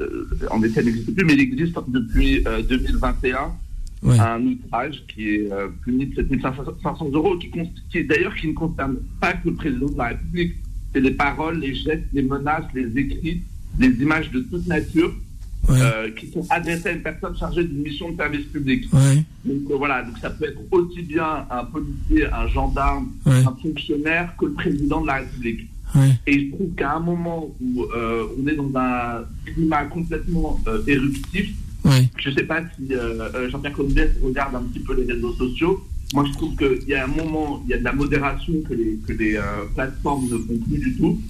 [0.00, 3.52] euh, en effet, elle n'existe plus, mais il existe depuis euh, 2021
[4.02, 4.18] Ouais.
[4.20, 7.50] un outrage qui est euh, puni de 7500 euros, qui,
[7.90, 10.54] qui d'ailleurs qui ne concerne pas que le président de la République.
[10.92, 13.42] C'est les paroles, les gestes, les menaces, les écrits,
[13.78, 15.12] les images de toute nature
[15.68, 15.80] Ouais.
[15.82, 18.84] euh, qui sont adressées à une personne chargée d'une mission de service public.
[18.92, 19.16] Ouais.
[19.44, 24.32] Donc euh, voilà, donc ça peut être aussi bien un policier, un gendarme, un fonctionnaire
[24.38, 25.66] que le président de la République.
[26.28, 27.84] Et je trouve qu'à un moment où
[28.38, 31.52] on est dans un climat complètement éruptif,
[32.16, 35.32] Je ne sais pas si euh, euh, Jean-Pierre Combes regarde un petit peu les réseaux
[35.34, 35.84] sociaux.
[36.14, 38.74] Moi, je trouve qu'il y a un moment, il y a de la modération que
[38.74, 39.42] les, que les euh,
[39.74, 41.20] plateformes ne font plus du tout.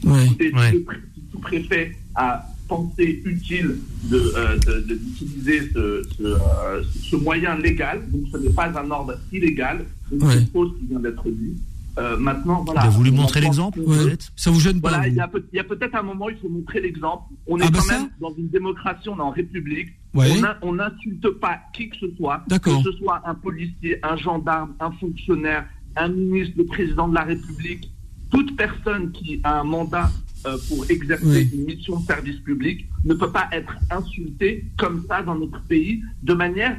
[0.55, 0.71] Ouais.
[1.15, 3.77] si tout préfet a pensé utile
[4.11, 8.67] de, euh, de- de- d'utiliser ce, ce, euh, ce moyen légal, donc ce n'est pas
[8.79, 10.35] un ordre illégal, donc Ouais.
[10.39, 11.57] c'est faux ce qui vient d'être dit.
[11.99, 12.83] Euh, maintenant, voilà.
[12.85, 14.17] Il a voulu on montrer l'exemple, qu'on Ouais.
[14.37, 15.17] Ça vous gêne pas Voilà, vous il
[15.55, 17.25] y a, y peut-être un moment où il faut montrer l'exemple.
[17.47, 19.89] On est Ah bah quand même dans une démocratie, on est en république.
[20.13, 20.31] Ouais.
[20.63, 24.91] On n'insulte pas qui que ce soit, que ce soit un policier, un gendarme, un
[24.93, 27.91] fonctionnaire, un ministre, le président de la République,
[28.31, 30.11] toute personne qui a un mandat
[30.47, 31.51] euh, pour exercer Oui.
[31.55, 36.03] une mission de service public ne peut pas être insultée comme ça dans notre pays
[36.23, 36.77] de manière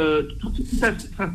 [0.00, 1.30] euh, tout, tout à fait-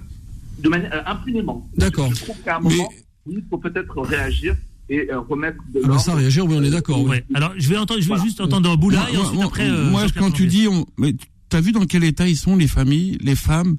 [0.60, 1.67] de manière euh, impunément.
[1.78, 2.13] D'accord.
[2.13, 2.89] Je trouve qu'à un Mais- moment,
[3.30, 4.56] il faut peut-être réagir
[4.89, 6.02] et euh, remettre de Ah l'ordre.
[6.04, 7.02] ça, réagir, oui, on est d'accord.
[7.02, 7.10] oui.
[7.10, 7.26] Ouais.
[7.36, 8.24] Alors, je vais entendre, je vais Voilà.
[8.24, 9.69] juste entendre Boula et Moi- ensuite moi- après.
[9.69, 11.15] euh, moi, quand tu dis, on, mais
[11.50, 13.78] t'as vu dans quel état ils sont les familles, les femmes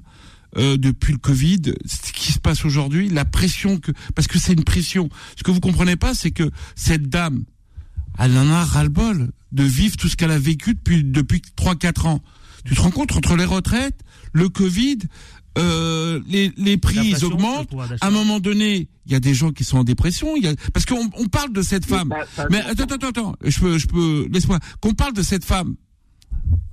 [0.57, 4.53] euh, depuis le Covid, ce qui se passe aujourd'hui, la pression que, parce que c'est
[4.53, 5.09] une pression.
[5.37, 7.43] Ce que vous comprenez pas, c'est que cette dame,
[8.19, 12.05] elle en a ras-le-bol de vivre tout ce qu'elle a vécu depuis depuis trois quatre
[12.05, 12.21] ans.
[12.65, 13.99] Tu te rends compte entre les retraites,
[14.33, 14.97] le Covid,
[15.57, 17.69] euh, les les prix ils augmentent.
[18.01, 20.35] À un moment donné, il y a des gens qui sont en dépression.
[20.37, 22.13] Il y a parce qu'on on parle de cette femme.
[22.35, 24.59] ça- Mais attends, attends, attends, je peux, je peux, laisse-moi.
[24.79, 25.75] Qu'on parle de cette femme.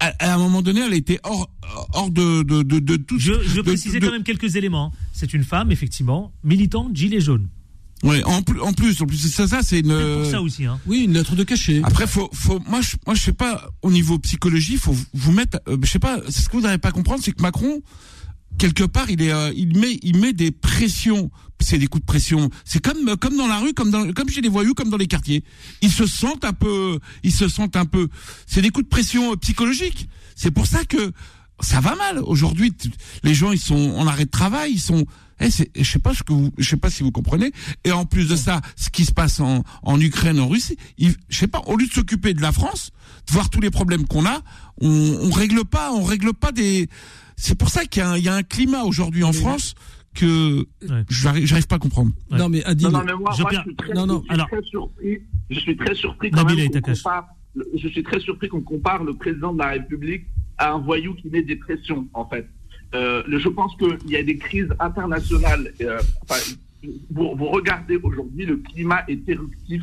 [0.00, 1.50] À, à un moment donné, elle a été hors,
[1.92, 3.18] hors de, de, de, de tout.
[3.18, 4.92] Je, je veux de- préciser de- quand même quelques éléments.
[5.12, 7.48] C'est une femme, effectivement, militante gilet jaune.
[8.04, 9.88] Ouais, en plus, en plus, en plus, ça, ça, c'est une.
[9.90, 10.64] C'est pour ça aussi.
[10.66, 10.78] Hein.
[10.86, 11.80] Oui, une lettre de cachet.
[11.82, 15.58] Après, faut, faut, moi, je, moi, je sais pas, au niveau psychologie, faut vous mettre,
[15.68, 17.82] euh, je sais pas, c'est ce que vous n'arrivez pas à comprendre, c'est que Macron,
[18.58, 21.30] quelque part, il est, euh, il met, il met des pressions.
[21.60, 22.50] C'est des coups de pression.
[22.64, 25.06] C'est comme, comme dans la rue, comme dans, comme chez les voyous, comme dans les
[25.06, 25.42] quartiers.
[25.82, 28.08] Ils se sentent un peu, ils se sentent un peu.
[28.46, 30.08] C'est des coups de pression euh, psychologiques.
[30.36, 31.12] C'est pour ça que
[31.60, 32.72] ça va mal aujourd'hui.
[33.24, 35.04] Les gens, ils sont en arrêt de travail, ils sont.
[35.40, 37.52] Eh, c'est- je sais pas ce que vous, je sais pas si vous comprenez.
[37.84, 41.14] Et en plus de ça, ce qui se passe en, en Ukraine, en Russie, ils-
[41.28, 41.60] je sais pas.
[41.66, 42.90] Au lieu de s'occuper de la France,
[43.26, 44.42] de voir tous les problèmes qu'on a,
[44.80, 44.88] on,
[45.22, 46.88] on règle pas, on règle pas des.
[47.36, 49.74] C'est pour ça qu'il y a un, il y a un climat aujourd'hui en France
[50.14, 51.04] que Ouais.
[51.08, 52.10] j'arrive, pas à comprendre.
[52.30, 52.38] Ouais.
[52.38, 54.18] Non, mais Adil, Non, non, mais moi, Je moi, perds- je suis très, non, non,
[54.20, 55.18] je suis alors- très surpris.
[55.50, 57.26] Je suis très surpris quand même compare.
[57.76, 60.26] Je suis très surpris qu'on compare le président de la République
[60.58, 62.48] à un voyou qui met des pressions, en fait.
[62.94, 65.72] Euh, je pense qu'il y a des crises internationales.
[65.82, 66.40] euh, enfin,
[67.10, 69.82] vous, vous regardez aujourd'hui, le climat est éruptif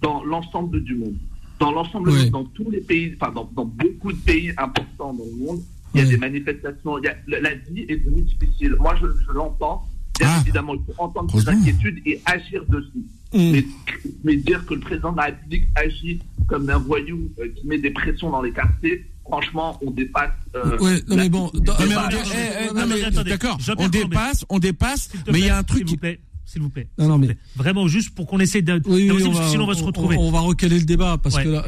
[0.00, 1.16] dans l'ensemble du monde.
[1.60, 5.36] Dans l'ensemble, dans tous les pays, enfin, dans, dans beaucoup de pays importants dans le
[5.46, 5.62] monde,
[5.94, 6.98] il y a des manifestations.
[6.98, 8.74] Il y a, la, la vie est devenue difficile.
[8.80, 9.86] Moi, je, je l'entends.
[10.18, 10.40] Bien Ah.
[10.42, 11.52] évidemment, il faut entendre Heureusement.
[11.52, 13.04] inquiétudes et agir dessus.
[13.32, 13.64] Mais,
[14.22, 17.78] mais dire que le président de la République agit comme un voyou euh, qui met
[17.78, 20.30] des pressions dans les quartiers, franchement, on dépasse.
[20.54, 21.94] euh, ouais, non, mais bon, dans- Non, mais,
[22.34, 25.96] eh, eh, eh, d'accord, on dépasse, on dépasse, mais il y a un truc vous
[25.96, 26.20] plaît.
[26.46, 26.88] S'il vous plaît.
[26.98, 28.80] Non, non, mais vraiment juste pour qu'on essaie de.
[28.86, 30.16] Oui, oui, on va, sinon on va se retrouver.
[30.18, 31.44] On, va recaler le débat parce Ouais.
[31.44, 31.64] que là,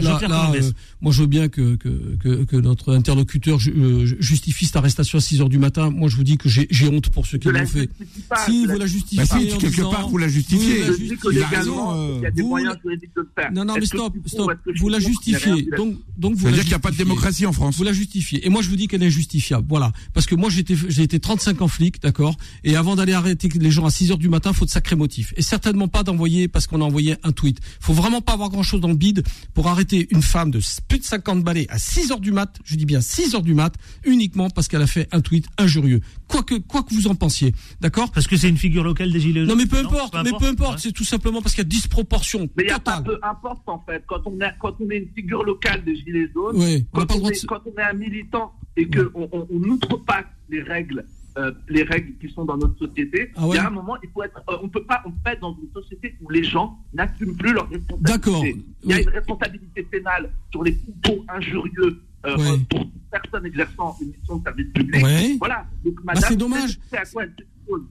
[0.54, 5.18] euh, moi je veux bien que que, que, que notre interlocuteur euh, justifie cette arrestation
[5.18, 5.90] à 6 heures du matin.
[5.90, 7.88] Moi je vous dis que j'ai honte pour ceux qui l'ont fait.
[8.28, 10.80] pas, Si vous la justifiez, Bah si, en quelque disant- part, vous la justifiez.
[10.80, 10.86] La.
[10.86, 11.48] Il a légalement,
[11.90, 13.52] raison, euh, il y a des vous- moyens juridiques de le faire.
[13.52, 14.52] Non, non, mais stop, stop.
[14.78, 15.68] Vous la justifiez.
[15.76, 17.76] Donc, donc vous Ça veut dire qu'il n'y a pas de démocratie en France.
[17.76, 18.46] Vous la justifiez.
[18.46, 19.66] Et moi, je vous dis qu'elle est injustifiable.
[19.68, 19.92] Voilà.
[20.14, 22.36] Parce que moi, j'ai été, j'ai été 35 ans flic, d'accord.
[22.64, 25.32] Et avant d'aller arrêter les gens à 6 heures du matin, faut de sacrés motifs.
[25.36, 27.58] Et certainement pas d'envoyer parce qu'on a envoyé un tweet.
[27.80, 29.24] Faut vraiment pas avoir grand chose dans le bide
[29.54, 32.54] pour arrêter une femme de plus de 50 balais à 6 heures du mat.
[32.64, 33.74] Je dis bien 6 heures du mat,
[34.04, 36.00] uniquement parce qu'elle a fait un tweet injurieux.
[36.28, 37.54] Quoi que, quoi que vous en pensiez.
[37.80, 38.10] D'accord?
[38.12, 39.48] Parce que c'est une figure locale des Gilets jaunes.
[39.48, 40.74] Non, mais peu importe, mais peu importe.
[40.74, 40.80] Ouais.
[40.80, 43.62] C'est tout simplement parce qu'il y a disproportion Mais il n'y a pas peu importe
[43.68, 44.02] en fait.
[44.06, 47.14] Quand on, est, quand on est une figure locale des Gilets jaunes, Ouais, on quand,
[47.16, 50.62] on de est, se- quand on est un militant et qu'on on, on outrepasse les
[50.62, 51.04] règles,
[51.36, 53.96] euh, les règles qui sont dans notre société, Ah ouais il y a un moment,
[54.02, 56.42] il faut être, euh, on peut pas, on peut être dans une société où les
[56.44, 58.12] gens n'assument plus leurs responsabilités.
[58.12, 59.02] D'accord, Il y a oui.
[59.02, 62.50] une responsabilité pénale sur les propos injurieux euh, Ouais.
[62.50, 65.04] euh, pour toute personne exerçant une mission de service public.
[65.04, 65.36] Ouais.
[65.38, 65.64] Voilà.
[65.84, 66.78] Donc, Bah, madame, c'est dommage.
[66.90, 67.34] C'est à quoi elle.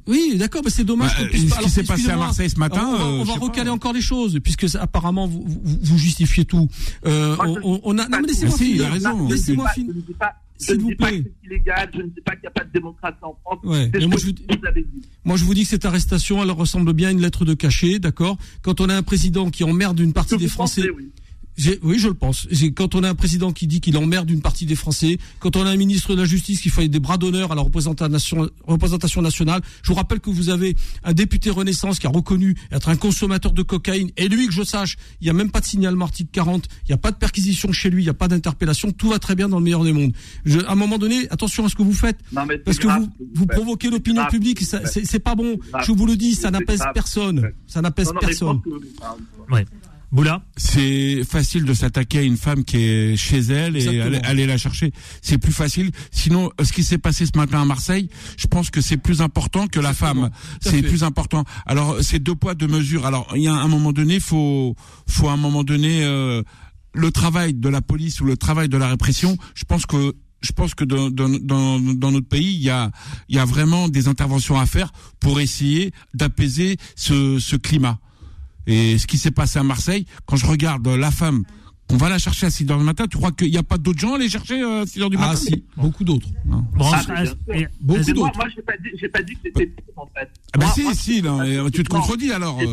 [0.08, 1.12] Oui, d'accord, mais c'est dommage.
[1.18, 3.40] Bah, qu'on puisse ce pas- qui s'est passé à Marseille ce matin, On va, on
[3.40, 3.74] recaler pas.
[3.74, 6.68] encore les choses, puisque ça- apparemment vous, vous, vous justifiez tout.
[7.06, 8.08] Euh, Moi, on, a.
[8.08, 8.86] Non, mais laissez-moi finir.
[8.86, 9.28] a raison.
[9.28, 9.94] Laissez-moi finir.
[10.60, 11.24] Ne dis pas, je S'il ne vous dis pas plaît.
[11.24, 13.60] que c'est illégal, je ne dis pas qu'il n'y a pas de démocratie en France.
[13.64, 15.02] Ouais, ce moi, je vous- vous avez dit.
[15.24, 18.00] Moi, je vous dis que cette arrestation, elle ressemble bien à une lettre de cachet,
[18.00, 18.38] d'accord?
[18.62, 20.82] Quand on a un président qui emmerde une partie des vous Français.
[20.82, 21.10] pensez, oui.
[21.84, 22.48] Oui, je le pense.
[22.76, 25.66] Quand on a un président qui dit qu'il emmerde une partie des Français, quand on
[25.66, 29.22] a un ministre de la Justice qui fait des bras d'honneur à la représentation, représentation
[29.22, 32.98] nationale, je vous rappelle que vous avez un député Renaissance qui a reconnu être un
[32.98, 36.06] consommateur de cocaïne, et lui, que je sache, il n'y a même pas de signalement
[36.06, 38.92] article 40, il n'y a pas de perquisition chez lui, il n'y a pas d'interpellation,
[38.92, 40.14] tout va très bien dans le meilleur des mondes.
[40.44, 42.78] Je, à un moment donné, attention à ce que vous faites, Non, mais c'est parce
[42.78, 45.58] que grave vous, provoquez l'opinion publique, c'est pas bon.
[45.84, 47.52] Je vous le dis, ça n'apaise personne.
[47.68, 48.62] Ça n'apaise personne.
[49.50, 49.66] Ouais.
[50.16, 54.46] Boula c'est facile de s'attaquer à une femme qui est chez elle et aller, aller
[54.46, 54.94] la chercher.
[55.22, 55.92] C'est plus facile.
[56.10, 59.68] Sinon, ce qui s'est passé ce matin à Marseille, je pense que c'est plus important
[59.68, 60.30] que la Exactement.
[60.30, 60.32] femme.
[60.62, 61.44] C'est plus important.
[61.66, 63.06] Alors, c'est deux poids, deux mesures.
[63.06, 64.74] Alors, il y a un moment donné, faut,
[65.06, 66.42] faut à un moment donné, euh,
[66.94, 69.38] le travail de la police ou le travail de la répression.
[69.54, 72.90] Je pense que je pense que dans, dans, dans, dans notre pays, il y a,
[73.28, 78.00] il y a vraiment des interventions à faire pour essayer d'apaiser ce, ce climat.
[78.68, 81.44] Et ce qui s'est passé à Marseille, quand je regarde la femme,
[81.88, 83.78] qu'on va la chercher à 6 heures du matin, tu crois qu'il n'y a pas
[83.78, 86.28] d'autres gens à aller chercher euh, à 6 heures du matin Ah si, beaucoup d'autres.
[86.44, 87.02] Bon, Ah,
[87.54, 88.38] et- Beaucoup moi, d'autres.
[88.38, 90.28] moi, j'ai pas dit, j'ai pas dit que c'était en fait.
[90.54, 92.58] Ah bah Moi- si, moi, si, non, euh, tu te contredis alors.
[92.58, 92.70] dit- euh,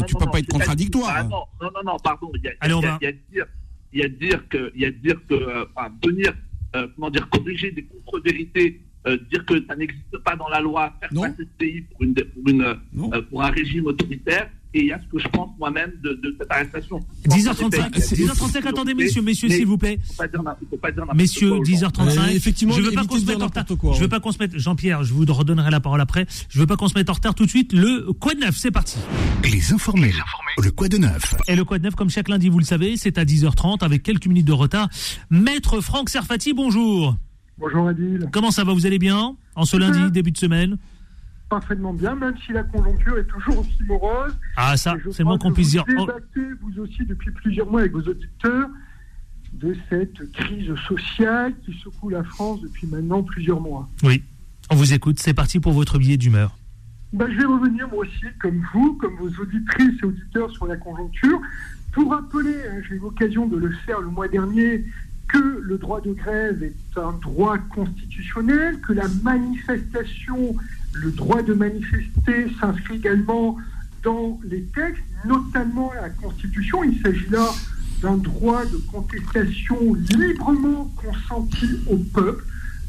[0.00, 1.14] non, tu non, peux non, pas être contradictoire.
[1.16, 2.30] Ah, non, non, non, pardon.
[2.34, 2.98] Il y a, Allez, on il y a- va.
[3.00, 3.46] il y a de dire,
[3.94, 6.34] il y a de dire que, il y a de dire que, euh, enfin, venir,
[6.76, 10.92] euh, comment dire, corriger des contre-vérités, euh, dire que ça n'existe pas dans la loi,
[11.00, 11.22] faire Non.
[11.22, 14.50] passer ce pays pour une, pour une, euh, pour un régime autoritaire.
[14.72, 17.00] Et il y a ce que je pense moi-même de, de cette arrestation.
[17.26, 17.78] 10h35, Je pense qu'en effet,
[18.12, 19.98] il y a des 10h35, attendez messieurs, messieurs, s'il vous plaît.
[20.00, 21.72] Il faut pas dire, faut pas dire Messieurs, quoi aux gens.
[21.88, 22.18] 10h35.
[22.18, 23.64] Euh, effectivement, je veux pas qu'on se mette en retard.
[23.78, 26.26] quoi, je veux pas qu'on se mette, Jean-Pierre, je vous redonnerai la parole après.
[26.48, 27.72] Je veux pas qu'on se mette en retard tout de suite.
[27.72, 28.98] Le quoi de neuf, c'est parti.
[29.42, 30.12] Les informés.
[30.62, 32.96] Le quoi de neuf Et le quoi de neuf, comme chaque lundi, vous le savez,
[32.96, 34.88] c'est à 10h30 avec quelques minutes de retard.
[35.30, 37.16] Maître Franck Serfati, bonjour.
[37.58, 38.26] Bonjour Adil.
[38.32, 38.72] Comment ça va?
[38.72, 39.36] Vous allez bien?
[39.56, 40.78] En ce lundi, début de semaine?
[41.50, 44.34] Parfaitement bien, même si la conjoncture est toujours aussi morose.
[44.56, 45.84] Ah, ça, c'est moins qu'on puisse dire.
[45.88, 48.68] Vous Oh, débattez, vous aussi, depuis plusieurs mois avec vos auditeurs,
[49.54, 53.88] de cette crise sociale qui secoue la France depuis maintenant plusieurs mois.
[54.04, 54.22] oui,
[54.70, 55.18] on vous écoute.
[55.18, 56.56] C'est parti pour votre billet d'humeur.
[57.12, 60.76] Ben, je vais revenir moi aussi, comme vous, comme vos auditrices et auditeurs, sur la
[60.76, 61.40] conjoncture,
[61.90, 64.84] pour rappeler, hein, j'ai eu l'occasion de le faire le mois dernier,
[65.26, 70.54] que le droit de grève est un droit constitutionnel, que la manifestation,
[70.94, 73.56] le droit de manifester s'inscrit également
[74.02, 76.84] dans les textes, notamment la Constitution.
[76.84, 77.48] Il s'agit là
[78.02, 82.44] d'un droit de contestation librement consenti au peuple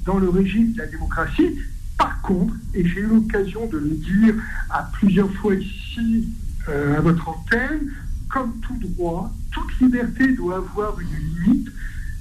[0.05, 1.57] dans le régime de la démocratie.
[1.97, 4.35] Par contre, et j'ai eu l'occasion de le dire
[4.69, 6.29] à plusieurs fois ici
[6.69, 7.91] euh, à votre antenne,
[8.29, 11.69] comme tout droit, toute liberté doit avoir une limite,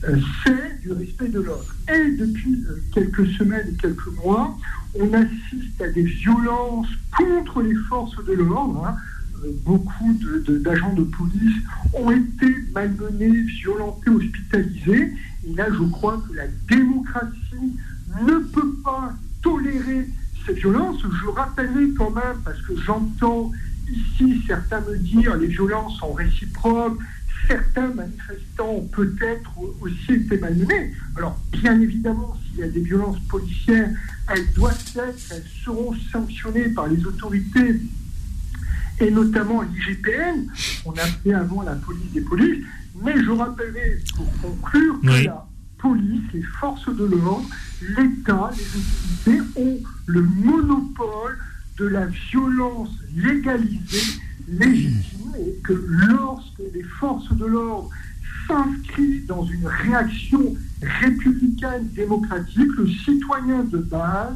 [0.02, 1.74] c'est du respect de l'ordre.
[1.88, 4.56] Et depuis euh, quelques semaines et quelques mois,
[4.98, 8.86] on assiste à des violences contre les forces de l'ordre.
[8.86, 8.96] hein.
[9.44, 10.12] Euh, Beaucoup
[10.48, 11.56] d'agents de, police
[11.92, 15.12] ont été malmenés, violentés, hospitalisés.
[15.46, 17.76] Et là, je crois que la démocratie
[18.22, 20.08] ne peut pas tolérer
[20.46, 20.98] cette violence.
[21.02, 23.52] Je rappellerai quand même, parce que j'entends
[23.90, 26.98] ici certains me dire les violences sont réciproques,
[27.46, 29.50] certains manifestants ont peut-être
[29.80, 30.92] aussi été malmenés.
[31.16, 33.90] Alors, bien évidemment, s'il y a des violences policières,
[34.28, 37.80] elles doivent être, elles seront sanctionnées par les autorités
[39.00, 40.46] et notamment l'IGPN,
[40.84, 42.64] on appelait avant la police des polices,
[43.02, 45.46] mais je rappellerai pour conclure que la
[45.78, 47.48] police, les forces de l'ordre,
[47.80, 51.38] l'État, les autorités ont le monopole
[51.78, 54.20] de la violence légalisée,
[54.50, 57.90] légitime, et que lorsque les forces de l'ordre
[58.46, 64.34] s'inscrivent dans une réaction républicaine démocratique, le citoyen de base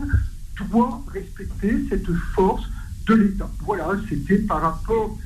[0.70, 2.64] doit respecter cette force
[3.06, 3.50] de l'État.
[3.64, 5.18] Voilà, c'était par rapport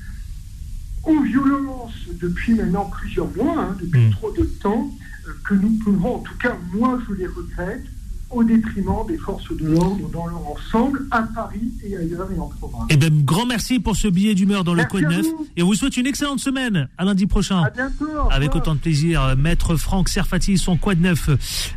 [1.04, 4.10] aux violences depuis maintenant plusieurs mois, hein, depuis hmm.
[4.10, 4.90] trop de temps,
[5.26, 7.84] euh, que nous pouvons, en tout cas moi je les regrette,
[8.30, 12.48] au détriment des forces de l'ordre dans leur ensemble, à Paris et ailleurs et en
[12.48, 12.86] province.
[12.90, 15.26] Eh bien, grand merci pour ce billet d'humeur dans le coin neuf.
[15.56, 16.88] Et on vous souhaite une excellente semaine.
[16.98, 17.62] À lundi prochain.
[17.62, 18.06] À bientôt.
[18.30, 19.34] Avec autant de plaisir.
[19.36, 21.30] Maître Franck Serfati, son quad neuf.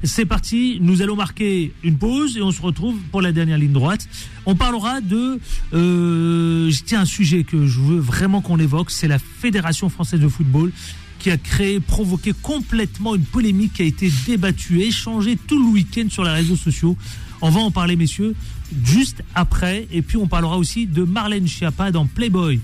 [0.04, 0.80] C'est parti.
[0.82, 4.08] Nous allons marquer une pause et on se retrouve pour la dernière ligne droite.
[4.46, 5.40] On parlera de.
[5.74, 8.92] Euh, tiens, un sujet que je veux vraiment qu'on évoque.
[8.92, 10.72] C'est la Fédération française de football
[11.22, 16.08] qui a créé, provoqué complètement une polémique qui a été débattue, échangée tout le week-end
[16.10, 16.98] sur les réseaux sociaux.
[17.42, 18.36] On va en parler, messieurs,
[18.84, 19.88] juste après.
[19.92, 22.60] Et puis on parlera aussi de Marlène Schiappa dans Playboy.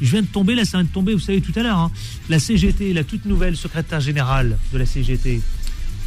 [0.00, 1.78] Je viens de tomber, là ça vient de tomber, vous savez, tout à l'heure.
[1.78, 1.92] Hein.
[2.28, 5.40] La CGT, la toute nouvelle secrétaire générale de la CGT,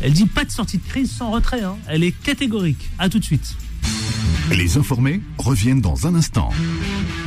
[0.02, 1.62] elle dit pas de sortie de crise sans retrait.
[1.62, 1.78] Hein.
[1.88, 2.90] Elle est catégorique.
[3.00, 3.56] À tout de suite.
[4.52, 6.50] Les informés reviennent dans un instant.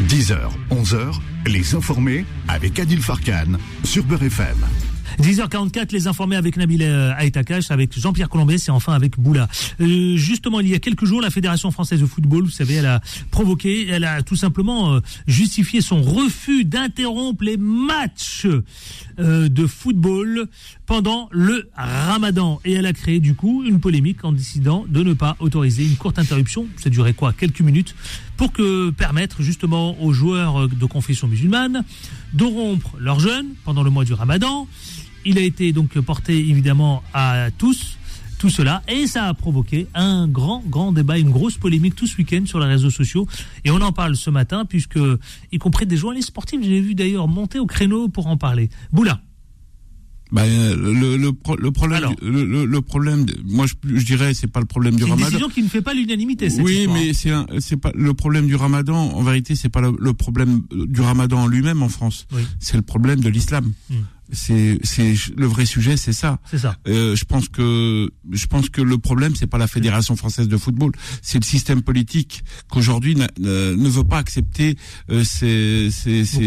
[0.08, 0.38] 10h,
[0.70, 4.56] 11h, les informés avec Adil Farkan sur Beurre FM.
[5.20, 9.48] 10h44, les informés avec Nabil euh, Aitakash, avec Jean-Pierre Colombès et enfin avec Boula.
[9.80, 12.86] Euh, justement, il y a quelques jours, la Fédération française de football, vous savez, elle
[12.86, 13.00] a
[13.30, 18.46] provoqué, elle a tout simplement euh, justifié son refus d'interrompre les matchs
[19.18, 20.46] de football
[20.84, 22.60] pendant le ramadan.
[22.64, 25.96] Et elle a créé du coup une polémique en décidant de ne pas autoriser une
[25.96, 27.94] courte interruption, ça durait quoi, quelques minutes,
[28.36, 31.84] pour que permettre justement aux joueurs de confession musulmane
[32.34, 34.68] de rompre leur jeûne pendant le mois du ramadan
[35.26, 37.98] il a été donc porté évidemment à tous
[38.38, 42.16] tout cela et ça a provoqué un grand grand débat, une grosse polémique tout ce
[42.16, 43.26] week-end sur les réseaux sociaux
[43.64, 44.98] et on en parle ce matin puisque
[45.52, 48.70] y compris des journalistes sportifs, j'ai vu d'ailleurs monter au créneau pour en parler.
[48.92, 49.20] Boula.
[50.32, 51.32] Bah, le, le,
[51.70, 55.18] problème, le, problème, moi je, dirais, c'est pas le problème du Ramadan.
[55.18, 56.48] C'est une décision qui ne fait pas l'unanimité.
[56.58, 58.96] Oui, mais c'est c'est pas le problème du Ramadan.
[58.96, 62.26] En vérité, c'est pas le, problème du Ramadan en lui-même en France.
[62.58, 63.72] C'est le problème de l'islam.
[63.88, 63.94] Hmm
[64.32, 66.38] c'est c'est le vrai sujet, c'est ça.
[66.50, 66.76] C'est ça.
[66.88, 70.56] Euh, je pense que je pense que le problème c'est pas la fédération française de
[70.56, 74.76] football, c'est le système politique qu'aujourd'hui ne veut pas accepter
[75.10, 76.44] euh, ces ces, ces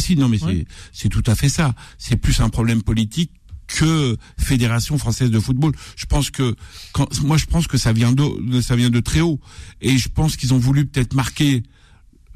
[0.00, 1.74] si, non mais c'est c'est tout à fait ça.
[1.98, 3.30] C'est plus un problème politique
[3.66, 5.72] que fédération française de football.
[5.96, 6.54] Je pense que
[6.92, 9.40] quand, moi je pense que ça vient de ça vient de très haut
[9.80, 11.62] et je pense qu'ils ont voulu peut-être marquer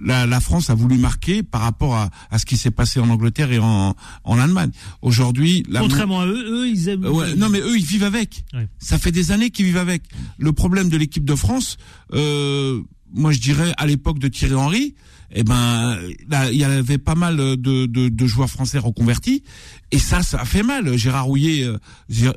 [0.03, 3.11] la, la, France a voulu marquer par rapport à, à ce qui s'est passé en
[3.11, 4.71] Angleterre et en, en Allemagne.
[5.03, 7.07] Aujourd'hui, contrairement à eux, eux ils aiment.
[7.07, 8.45] Ouais, non, mais eux ils vivent avec.
[8.79, 10.03] Ça fait des années qu'ils vivent avec.
[10.39, 11.77] Le problème de l'équipe de France,
[12.13, 12.81] euh,
[13.13, 14.95] moi je dirais à l'époque de Thierry Henry,
[15.33, 15.99] eh ben
[16.51, 19.43] il y avait pas mal de, de, de, joueurs français reconvertis.
[19.93, 20.97] Et ça ça a fait mal.
[20.97, 21.79] Gérard Rouillet euh,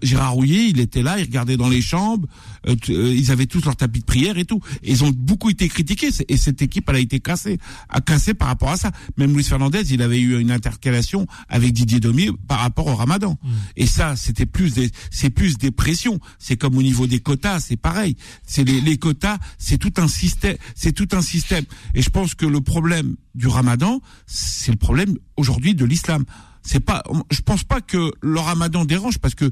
[0.01, 2.27] Gérard Rouillet il était là il regardait dans les chambres.
[2.67, 4.59] Euh, euh, ils avaient tous leur tapis de prière et tout.
[4.83, 6.09] Et ils ont beaucoup été critiqués.
[6.27, 7.57] Et cette équipe elle a été cassée
[7.89, 8.91] a cassé par rapport à ça.
[9.17, 13.37] Même Luis Fernandez il avait eu une intercalation avec Didier Domier par rapport au Ramadan.
[13.43, 13.49] Mmh.
[13.77, 16.19] et ça c'était plus des c'est plus des pressions.
[16.37, 18.17] C'est comme au niveau des quotas c'est pareil.
[18.45, 21.65] C'est les, les quotas c'est tout un système c'est tout un système.
[21.95, 26.25] Et je pense que le problème problème du Ramadan, c'est le problème aujourd'hui de l'islam.
[26.63, 29.49] C'est pas, je pense pas que le Ramadan dérange parce que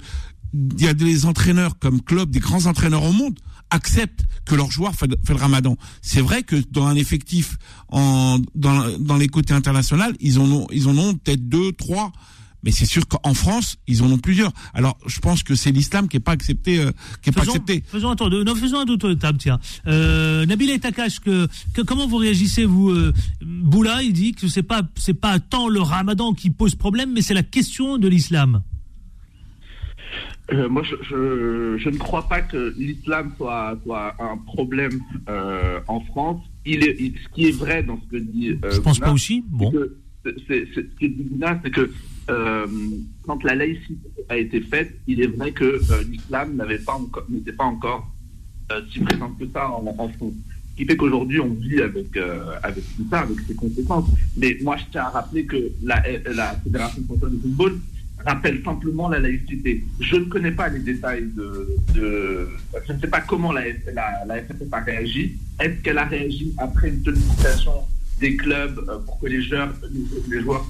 [0.54, 3.40] il y a des entraîneurs comme Klopp, des grands entraîneurs au monde,
[3.70, 5.78] acceptent que leurs joueurs fassent le Ramadan.
[6.02, 7.56] C'est vrai que dans un effectif
[7.88, 12.12] en dans, dans les côtés internationaux, ils ont ils en ont peut-être deux, trois
[12.64, 14.52] mais c'est sûr qu'en France, ils en ont plusieurs.
[14.74, 17.84] Alors, je pense que c'est l'islam qui est pas accepté, euh, qui est pas accepté.
[17.88, 19.60] Faisons un tour de, non, faisons un tour de table, tiens.
[19.88, 24.48] Euh, Nabil et Takash, que, que, comment vous réagissez, vous, euh, Boula, il dit que
[24.48, 28.08] c'est pas, c'est pas tant le ramadan qui pose problème, mais c'est la question de
[28.08, 28.62] l'islam.
[30.52, 35.80] Euh, moi, je, je, je, ne crois pas que l'islam soit, soit un problème euh,
[35.88, 36.44] en France.
[36.66, 38.58] Il est, ce qui est vrai dans ce que dit.
[38.70, 39.44] je pense pas aussi.
[39.48, 39.72] Bon.
[40.24, 41.30] Ce que dit
[41.64, 41.92] c'est que
[42.30, 42.68] euh,
[43.24, 43.96] quand la laïcité
[44.30, 48.10] a été faite, il est vrai que euh, l'islam n'avait pas n'était pas encore
[48.72, 50.34] euh, si présent que ça en, France.
[50.72, 54.10] Ce qui fait qu'aujourd'hui, on vit avec, tout ça, avec ses conséquences.
[54.38, 56.02] Mais moi, je tiens à rappeler que la,
[56.64, 57.80] Fédération française de football
[58.26, 59.84] rappelle simplement la laïcité.
[60.00, 61.68] Je ne connais pas les détails de...
[61.94, 65.38] je ne sais pas comment la, la, la FFF a réagi.
[65.60, 67.74] Est-ce qu'elle a réagi après une sollicitation
[68.22, 69.74] des clubs pour que les joueurs,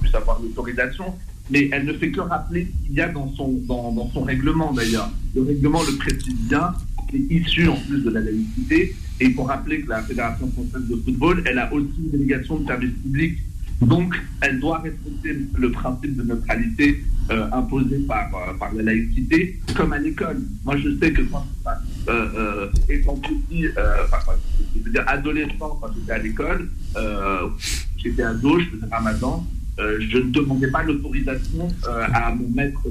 [0.00, 1.14] puissent avoir l'autorisation,
[1.50, 4.72] mais elle ne fait que rappeler ce qu'il y a dans son, dans son règlement
[4.72, 5.10] d'ailleurs.
[5.34, 6.74] Le règlement le précise bien,
[7.10, 10.88] c'est issu en plus de la laïcité, et il faut rappeler que la Fédération française
[10.88, 13.38] de football, elle a aussi une délégation de service public
[13.86, 19.60] donc, elle doit respecter le principe de neutralité euh, imposé par, euh, par la laïcité,
[19.76, 20.40] comme à l'école.
[20.64, 21.44] Moi, je sais que quand,
[22.08, 23.66] euh, euh, étant petit,
[24.04, 24.32] enfin,
[24.74, 26.68] je veux dire adolescent, quand j'étais à l'école,
[27.96, 29.46] j'étais ado, je faisais ramadan,
[29.78, 32.82] je ne demandais pas l'autorisation à mon maître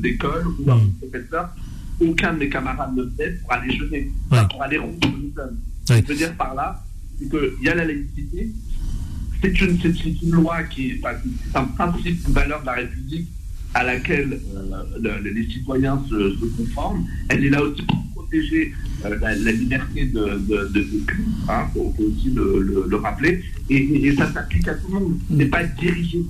[0.00, 1.50] d'école ou à mon professeur.
[2.00, 4.10] Aucun de mes camarades ne faisait pour aller jeûner,
[4.50, 5.24] pour aller rompre le
[5.86, 6.82] que je veux dire par là,
[7.18, 8.50] c'est qu'il y a la laïcité,
[9.44, 9.78] c'est une,
[10.22, 11.00] une, loi qui est
[11.54, 13.28] un principe, une valeur de la République
[13.74, 17.06] à laquelle euh, les citoyens se, conforment.
[17.28, 18.72] Elle est là aussi pour protéger
[19.04, 20.86] euh, la, liberté de, de, de,
[21.48, 23.42] hein, faut, aussi le, rappeler.
[23.68, 25.18] Et, ça s'applique à tout le monde.
[25.28, 26.22] Ce n'est pas dirigé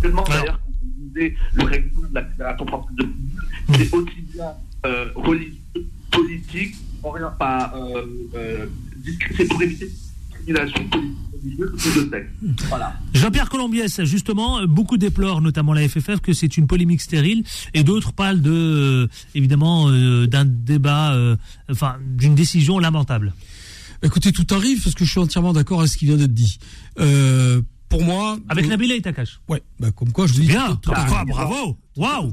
[0.00, 3.08] seulement d'ailleurs quand vous disait le règlement de la Fédération française de
[3.76, 4.52] c'est aussi bien
[4.86, 5.54] euh, religieux,
[6.10, 6.76] politique,
[7.38, 7.72] pas,
[9.36, 9.90] c'est pour éviter
[10.44, 11.14] discrimination politique
[13.12, 18.12] Jean-Pierre Colombiès, justement, beaucoup déplorent, notamment la FFF, que c'est une polémique stérile, et d'autres
[18.12, 21.36] parlent de, euh, évidemment, euh, d'un débat, euh,
[21.70, 23.34] enfin, d'une décision lamentable.
[24.02, 26.58] Écoutez, tout arrive parce que je suis entièrement d'accord avec ce qui vient d'être dit.
[27.90, 29.38] pour moi, avec Nabil et Takash.
[29.48, 30.46] Ouais, bah comme quoi je dis.
[30.48, 32.32] Bien, ah, bravo, waouh.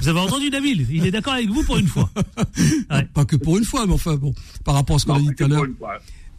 [0.00, 2.08] Vous avez entendu Nabil Il est d'accord avec vous pour une fois.
[3.14, 4.32] Pas que pour une fois, mais enfin bon,
[4.64, 5.66] par rapport à ce qu'on a dit tout à l'heure.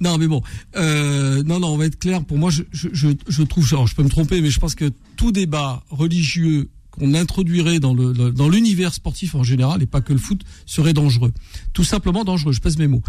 [0.03, 0.41] Non, mais bon,
[0.75, 2.25] euh, non, non, on va être clair.
[2.25, 4.91] Pour moi, je, je, je trouve, alors je peux me tromper, mais je pense que
[5.15, 10.13] tout débat religieux qu'on introduirait dans le, dans l'univers sportif en général et pas que
[10.13, 11.33] le foot serait dangereux.
[11.73, 12.53] Tout simplement dangereux.
[12.53, 13.01] Je pèse mes mots.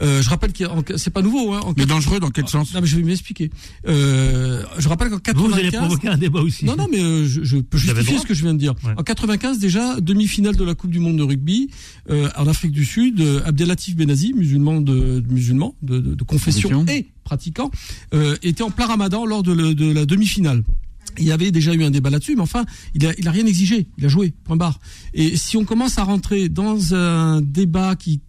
[0.00, 1.52] Euh, je rappelle que c'est pas nouveau.
[1.52, 2.72] Hein, en mais dangereux dans quel sens?
[2.72, 3.50] Non, mais je vais m'expliquer.
[3.88, 5.48] Euh, je rappelle qu'en 95.
[5.48, 6.64] Vous allez provoquer un débat aussi.
[6.64, 8.74] Non, non, mais euh, je, je, peux justifier ce que je viens de dire.
[8.96, 11.70] En 95 déjà, demi-finale de la Coupe du Monde de rugby
[12.10, 13.20] euh, en Afrique du Sud.
[13.20, 17.70] Euh, Abdelatif Benazi, musulman de, de musulman de, de, de confession et pratiquant,
[18.14, 20.62] euh, était en plein Ramadan lors de, de la demi-finale.
[21.18, 23.46] Il y avait déjà eu un débat là-dessus, mais enfin, il a, il a rien
[23.46, 23.86] exigé.
[23.98, 24.80] Il a joué, point barre.
[25.14, 28.20] Et si on commence à rentrer dans un débat qui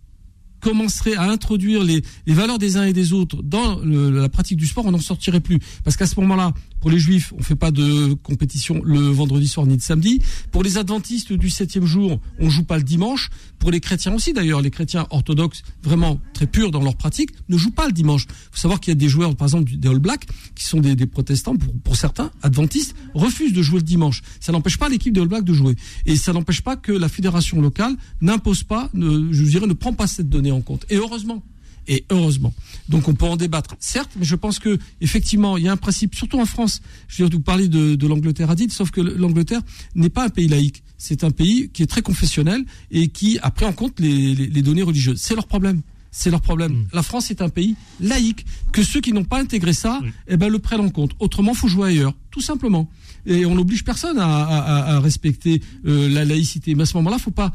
[0.60, 4.66] commencerait à introduire les, les valeurs des uns et des autres dans la pratique du
[4.66, 5.60] sport, on n'en sortirait plus.
[5.84, 6.54] Parce qu'à ce moment-là,
[6.84, 10.20] pour les juifs, on fait pas de compétition le vendredi soir ni le samedi.
[10.52, 13.30] Pour les adventistes du septième jour, on joue pas le dimanche.
[13.58, 17.56] Pour les chrétiens aussi, d'ailleurs, les chrétiens orthodoxes, vraiment très purs dans leur pratique, ne
[17.56, 18.26] jouent pas le dimanche.
[18.28, 20.82] Il faut savoir qu'il y a des joueurs, par exemple, des All Blacks, qui sont
[20.82, 24.22] des, protestants, pour, certains, adventistes, refusent de jouer le dimanche.
[24.42, 25.78] Ça n'empêche pas l'équipe des All Blacks de jouer.
[26.06, 29.94] Et ça n'empêche pas que la fédération locale n'impose pas, ne, je dirais, ne prend
[29.94, 30.86] pas cette donnée en compte.
[30.90, 31.42] Et heureusement
[31.88, 32.54] et heureusement.
[32.90, 35.78] Donc on peut en débattre, certes, mais je pense que effectivement il y a un
[35.78, 36.82] principe, surtout en France.
[37.08, 39.62] Je vais vous parler de, de l'Angleterre à dit, sauf que l'Angleterre
[39.96, 40.84] n'est pas un pays laïque.
[40.98, 44.48] C'est un pays qui est très confessionnel et qui a pris en compte les, les,
[44.48, 45.20] les données religieuses.
[45.20, 45.82] C'est leur problème.
[46.12, 46.74] C'est leur problème.
[46.74, 46.88] Mm.
[46.94, 48.46] La France est un pays laïque.
[48.72, 51.12] Que ceux qui n'ont pas intégré ça, eh ben, le prennent en compte.
[51.20, 52.90] Autrement, faut jouer ailleurs, tout simplement.
[53.26, 56.76] Et on n'oblige personne à, à, à respecter euh, la laïcité.
[56.76, 57.52] Mais à ce moment-là, faut pas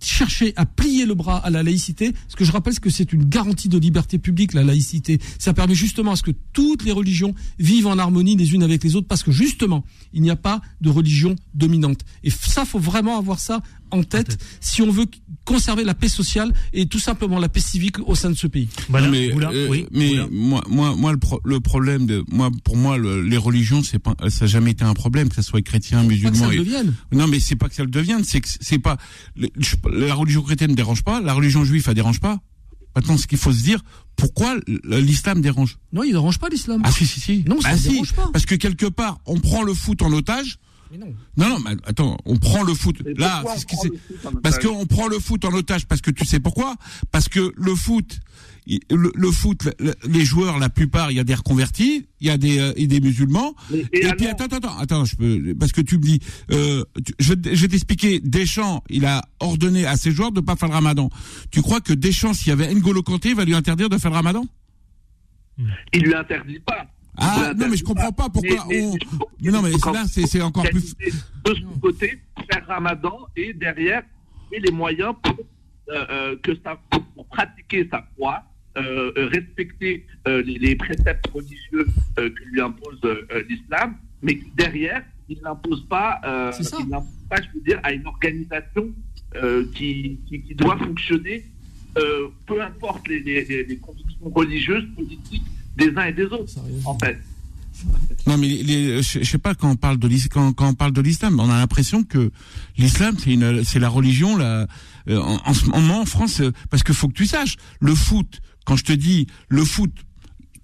[0.00, 3.24] chercher à plier le bras à la laïcité, ce que je rappelle que c'est une
[3.24, 5.20] garantie de liberté publique, la laïcité.
[5.38, 8.84] Ça permet justement à ce que toutes les religions vivent en harmonie les unes avec
[8.84, 12.00] les autres, parce que justement, il n'y a pas de religion dominante.
[12.22, 15.06] Et ça, faut vraiment avoir ça en tête si on veut
[15.44, 18.68] conserver la paix sociale et tout simplement la paix civique au sein de ce pays.
[18.90, 21.14] mais, euh, mais moi, moi, moi,
[21.44, 24.94] le, problème de moi, pour moi, les religions, c'est pas, ça n'a jamais été un
[24.94, 26.50] problème, que ce soit chrétien, musulman.
[26.50, 27.16] et...
[27.16, 28.98] Non, mais c'est pas que ça le devienne, c'est que c'est pas
[29.90, 32.38] la religion chrétienne ne dérange pas, la religion juive, elle dérange pas.
[32.96, 33.82] Maintenant, ce qu'il faut se dire,
[34.16, 35.78] pourquoi l'islam dérange?
[35.92, 36.82] Non, il dérange pas l'islam.
[36.84, 37.44] Ah si si si.
[37.46, 38.28] Non, ça ah, dérange pas.
[38.32, 40.58] Parce que quelque part, on prend le foot en otage
[40.96, 41.14] non.
[41.36, 41.58] non.
[41.64, 42.96] mais attends, on prend le foot.
[43.16, 43.90] Là, c'est ce qui c'est.
[44.42, 46.76] Parce qu'on prend le foot en otage, parce que tu sais pourquoi?
[47.10, 48.20] Parce que le foot,
[48.90, 49.68] le, foot,
[50.06, 52.86] les joueurs, la plupart, il y a des reconvertis, il y a des, euh, et
[52.86, 53.54] des musulmans.
[53.72, 53.84] et,
[54.16, 56.20] puis attends, attends, attends, je peux, parce que tu me dis,
[56.50, 56.84] euh,
[57.18, 58.20] je, je vais t'expliquer.
[58.20, 61.10] Deschamps, il a ordonné à ses joueurs de pas faire le Ramadan.
[61.50, 64.10] Tu crois que Deschamps, s'il y avait N'Golo Kanté, il va lui interdire de faire
[64.10, 64.44] le Ramadan?
[65.92, 66.86] Il lui interdit pas.
[67.18, 68.96] Ah non mais je comprends pas pourquoi on.
[69.42, 70.94] non mais là c'est encore plus.
[71.44, 74.02] De son côté, faire Ramadan et derrière
[74.52, 75.36] et les moyens pour
[75.90, 76.78] euh, euh, que ça
[77.14, 78.42] pour pratiquer sa foi,
[78.76, 83.00] euh, respecter les, préceptes religieux que lui impose
[83.48, 86.20] l'islam, mais derrière il n'impose pas,
[86.58, 86.88] il
[87.28, 88.92] pas, je veux dire, à une organisation
[89.74, 91.44] qui, qui, doit fonctionner,
[92.46, 95.44] peu importe les, les, les convictions religieuses, politiques
[95.78, 96.52] des uns et des autres,
[96.84, 97.18] en fait.
[98.26, 100.74] Non, mais les, je, je sais pas quand on parle de l'is- quand, quand on
[100.74, 102.32] parle de l'islam, on a l'impression que
[102.76, 104.66] l'islam c'est une c'est la religion la
[105.08, 107.94] euh, en, en ce moment en France euh, parce que faut que tu saches le
[107.94, 108.40] foot.
[108.66, 109.92] Quand je te dis le foot,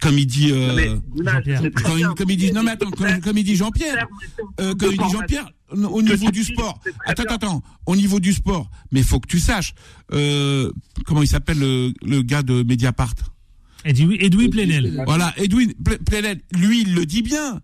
[0.01, 0.97] comme il dit euh,
[1.85, 4.09] quand il, comme il dit non mais attends comme, comme il dit Jean-Pierre
[4.61, 6.81] euh, comme il dit Jean-Pierre, au niveau du sport.
[7.07, 7.63] Attends, attends, attends.
[7.87, 9.73] Au niveau du sport, mais faut que tu saches.
[10.13, 10.73] Euh,
[11.07, 13.15] comment il s'appelle le, le gars de Mediapart?
[13.85, 15.03] Edoui, Edoui Plenel.
[15.07, 17.61] Voilà, Edwin Ple- Plenel, lui, il le dit bien.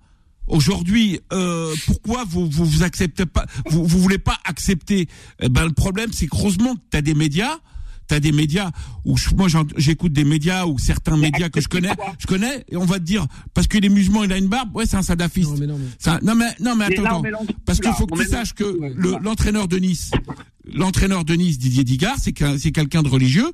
[0.46, 5.08] Aujourd'hui, euh, pourquoi vous, vous vous acceptez pas, vous, vous voulez pas accepter?
[5.40, 7.58] Eh Ben le problème, c'est que heureusement que t'as des médias,
[8.08, 8.72] t'as des médias
[9.04, 9.46] où je- moi
[9.76, 13.04] j'écoute des médias ou certains médias que je connais, je connais, et on va te
[13.04, 15.50] dire parce que les musulmans il a une barbe, ouais c'est un salafiste.
[15.52, 18.06] Non, mais non, mais- Ça- non mais non mais Mais attends, là, parce qu'il faut
[18.06, 20.10] que tu saches que le- l'entraîneur de Nice,
[20.64, 23.52] l'entraîneur de Nice Didier Digard, c'est quelqu'un de religieux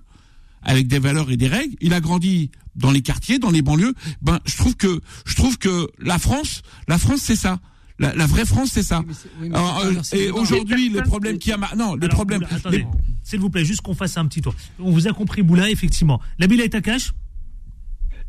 [0.66, 1.74] avec des valeurs et des règles.
[1.80, 3.94] Il a grandi dans les quartiers, dans les banlieues.
[4.20, 7.58] Ben, je trouve que je trouve que la France, la France, c'est ça.
[7.98, 9.02] La, la vraie France, c'est ça.
[9.08, 12.16] Oui, oui, Alors, euh, et aujourd'hui, les problèmes qu'il y a, ma- non, les Alors,
[12.16, 12.40] problèmes.
[12.42, 12.86] Boula, attendez, les-
[13.22, 14.54] s'il vous plaît, juste qu'on fasse un petit tour.
[14.78, 16.20] On vous a compris, Boula, effectivement.
[16.38, 17.14] La Bila est à cash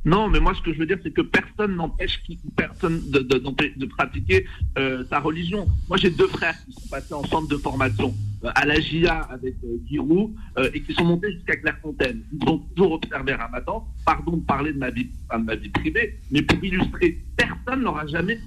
[0.05, 3.19] Non, mais moi, ce que je veux dire, c'est que personne n'empêche qui, personne de,
[3.19, 4.45] de, d'empê- de pratiquer
[4.77, 5.67] euh, sa religion.
[5.89, 9.55] Moi, j'ai deux frères qui sont passés en centre de formation à la GIA avec
[9.63, 12.21] euh, Giroud euh, et qui sont montés jusqu'à Clairefontaine.
[12.31, 13.87] Ils ont toujours observé Ramadan.
[14.05, 18.05] Pardon de parler de ma vie, de ma vie privée, mais pour illustrer, personne n'aura
[18.07, 18.39] jamais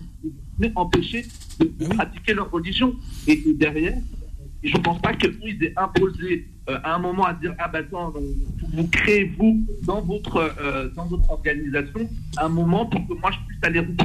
[0.75, 1.27] empêché
[1.59, 2.95] de, de pratiquer leur religion.
[3.27, 3.99] Et, et derrière,
[4.63, 7.69] je ne pense pas qu'eux, ils aient imposé euh, à un moment à dire Ah,
[7.69, 8.21] bah attends, euh,
[8.75, 13.50] vous créez, vous, dans votre, euh, dans votre organisation, un moment pour que moi je
[13.61, 13.97] club.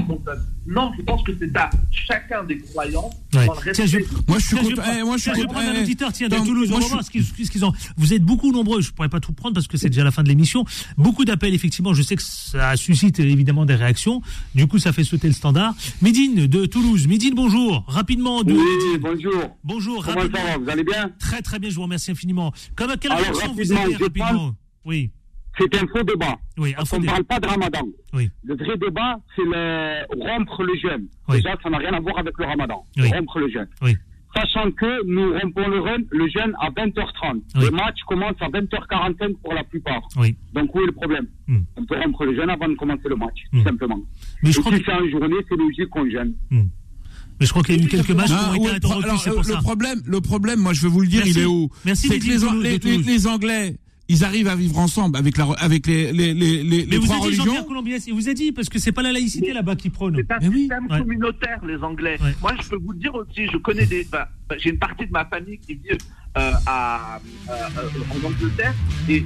[0.68, 3.47] Non, je pense que c'est à chacun des croyants, Ouais.
[3.74, 3.97] Tiens, je-
[4.28, 4.82] Moi, je suis content.
[4.97, 5.60] eh, moi, je suis tiens, je vais content.
[5.60, 6.70] prendre un eh, auditeur tiens, de Toulouse.
[6.70, 7.74] moi, On je va voir ce suis- qu'ils ce qu'ils ont.
[7.97, 8.82] Vous êtes beaucoup nombreux.
[8.82, 10.64] Je pourrais pas tout prendre parce que c'est déjà la fin de l'émission.
[10.97, 11.93] Beaucoup d'appels, effectivement.
[11.93, 14.22] Je sais que ça suscite évidemment des réactions.
[14.56, 15.76] Du coup, ça fait sauter le standard.
[16.01, 17.08] Médine de Toulouse.
[17.08, 17.84] Médine, bonjour.
[17.88, 18.43] Rapidement.
[18.43, 19.01] De Oui, Médine.
[19.01, 19.58] bonjour.
[19.64, 20.06] Bonjour.
[20.06, 20.45] Comment ça rapidement.
[20.45, 21.70] va Vous allez bien Très très bien.
[21.70, 22.53] Je vous remercie infiniment.
[22.76, 24.56] Comme à quelle Alors, réaction vous rapidement, avez je rapidement?
[24.86, 25.12] Oui.
[25.58, 26.36] C'est un faux débat.
[26.58, 26.74] Oui.
[26.89, 27.84] Qu'on ne parle pas de ramadan.
[28.14, 28.30] Oui.
[28.43, 31.08] Le vrai débat, c'est le rompre le jeûne.
[31.30, 31.38] Oui.
[31.38, 32.84] Déjà, ça n'a rien à voir avec le ramadan.
[32.97, 33.10] Oui.
[33.10, 33.68] Rompre le jeûne.
[33.82, 33.95] Oui.
[34.36, 37.41] Sachant que nous rompons le, run- le jeûne à 20h30.
[37.56, 37.64] Oui.
[37.66, 40.01] Le match commence à 20h45 pour la plupart.
[40.18, 40.36] Oui.
[40.53, 41.60] Donc où est le problème Hmm.
[41.78, 43.60] On peut rompre le jeûne avant de commencer le match, Hmm.
[43.60, 43.99] tout simplement.
[44.43, 46.34] Mais Et je crois si que, c'est en journée, c'est logique qu'on jeûne.
[46.51, 49.28] mais je crois qu'il y a eu quelques matchs qui Ah, ont été pro- interrompus.
[49.28, 49.60] euh, pour le ça.
[49.62, 51.39] problème, le problème, moi, je vais vous le dire, Merci.
[51.39, 51.70] il est où?
[51.86, 53.76] Merci, C'est que les Anglais,
[54.08, 57.06] ils arrivent à vivre ensemble avec la, avec les, les, les, les, Mais les vous
[57.06, 57.68] trois avez dit Jean-Pierre religions.
[57.68, 60.16] Colombiès, il vous a dit parce que c'est pas la laïcité là-bas qui prône.
[60.18, 60.60] C'est un Mais oui.
[60.62, 60.99] système Ouais.
[60.99, 62.18] communautaire, les Anglais.
[62.22, 62.36] Ouais.
[62.41, 64.03] Moi, je peux vous le dire aussi, je connais des.
[64.12, 65.97] bah, bah, J'ai une partie de ma famille qui vit
[66.38, 67.89] euh, à, euh, euh,
[68.24, 68.74] en Angleterre
[69.10, 69.24] et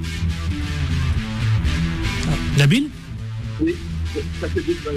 [2.56, 2.88] Nabil
[3.60, 3.74] Oui,
[4.40, 4.72] ça fait des.
[4.72, 4.92] euh,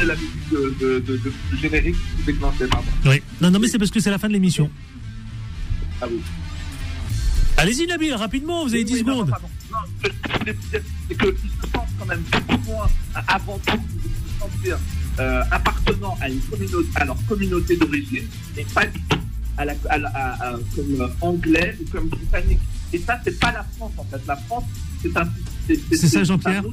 [0.00, 2.86] de- la musique de, de, de, de, de générique qui déclenchait, pardon.
[3.06, 3.22] Oui.
[3.40, 4.70] Non, non, mais c'est parce que c'est la fin de l'émission.
[6.00, 6.20] Ah oui.
[7.62, 9.30] Allez-y, Nabil, rapidement, vous avez 10 Oui, non, secondes.
[9.70, 9.78] Non,
[10.38, 12.86] voulais dire, c'est qu'ils se sentent quand même beaucoup moins,
[13.16, 14.78] euh, avant tout, de se sentir
[15.20, 18.24] euh, appartenant à, une communauté, à leur communauté d'origine,
[18.56, 19.18] et pas du tout
[19.56, 22.58] à la, à la- à- à- comme euh, anglais ou comme britannique.
[22.92, 24.20] Et ça, c'est pas la France, en fait.
[24.26, 24.64] La France,
[25.00, 25.28] c'est un.
[25.92, 26.64] C'est ça, Jean-Pierre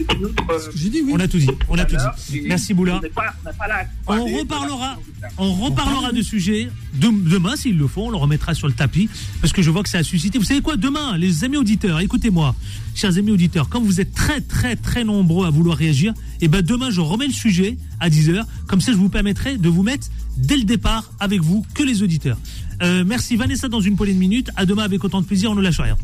[0.00, 1.12] euh, J'ai dit oui.
[1.14, 1.48] On a tout dit.
[1.68, 1.96] On a tout
[2.30, 2.40] dit.
[2.46, 3.00] Merci, Boula.
[4.06, 4.98] On reparlera,
[5.38, 9.08] on reparlera de sujet de- demain s'il le faut, on le remettra sur le tapis
[9.40, 10.38] parce que je vois que ça a suscité.
[10.38, 10.76] Vous savez quoi?
[10.76, 12.54] Demain, les amis auditeurs, écoutez-moi,
[12.94, 16.62] chers amis auditeurs, quand vous êtes très très très nombreux à vouloir réagir, et ben
[16.62, 20.08] demain je remets le sujet à 10h, comme ça je vous permettrai de vous mettre
[20.36, 22.38] dès le départ avec vous que les auditeurs.
[22.82, 24.50] Euh, merci Vanessa dans une poignée de minutes.
[24.56, 25.96] À demain avec autant de plaisir, on ne lâche rien.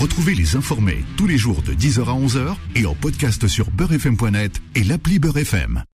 [0.00, 4.60] Retrouvez les informés tous les jours de 10h à 11h et en podcast sur beurrefm.net
[4.74, 5.82] et l'appli Beurrefm.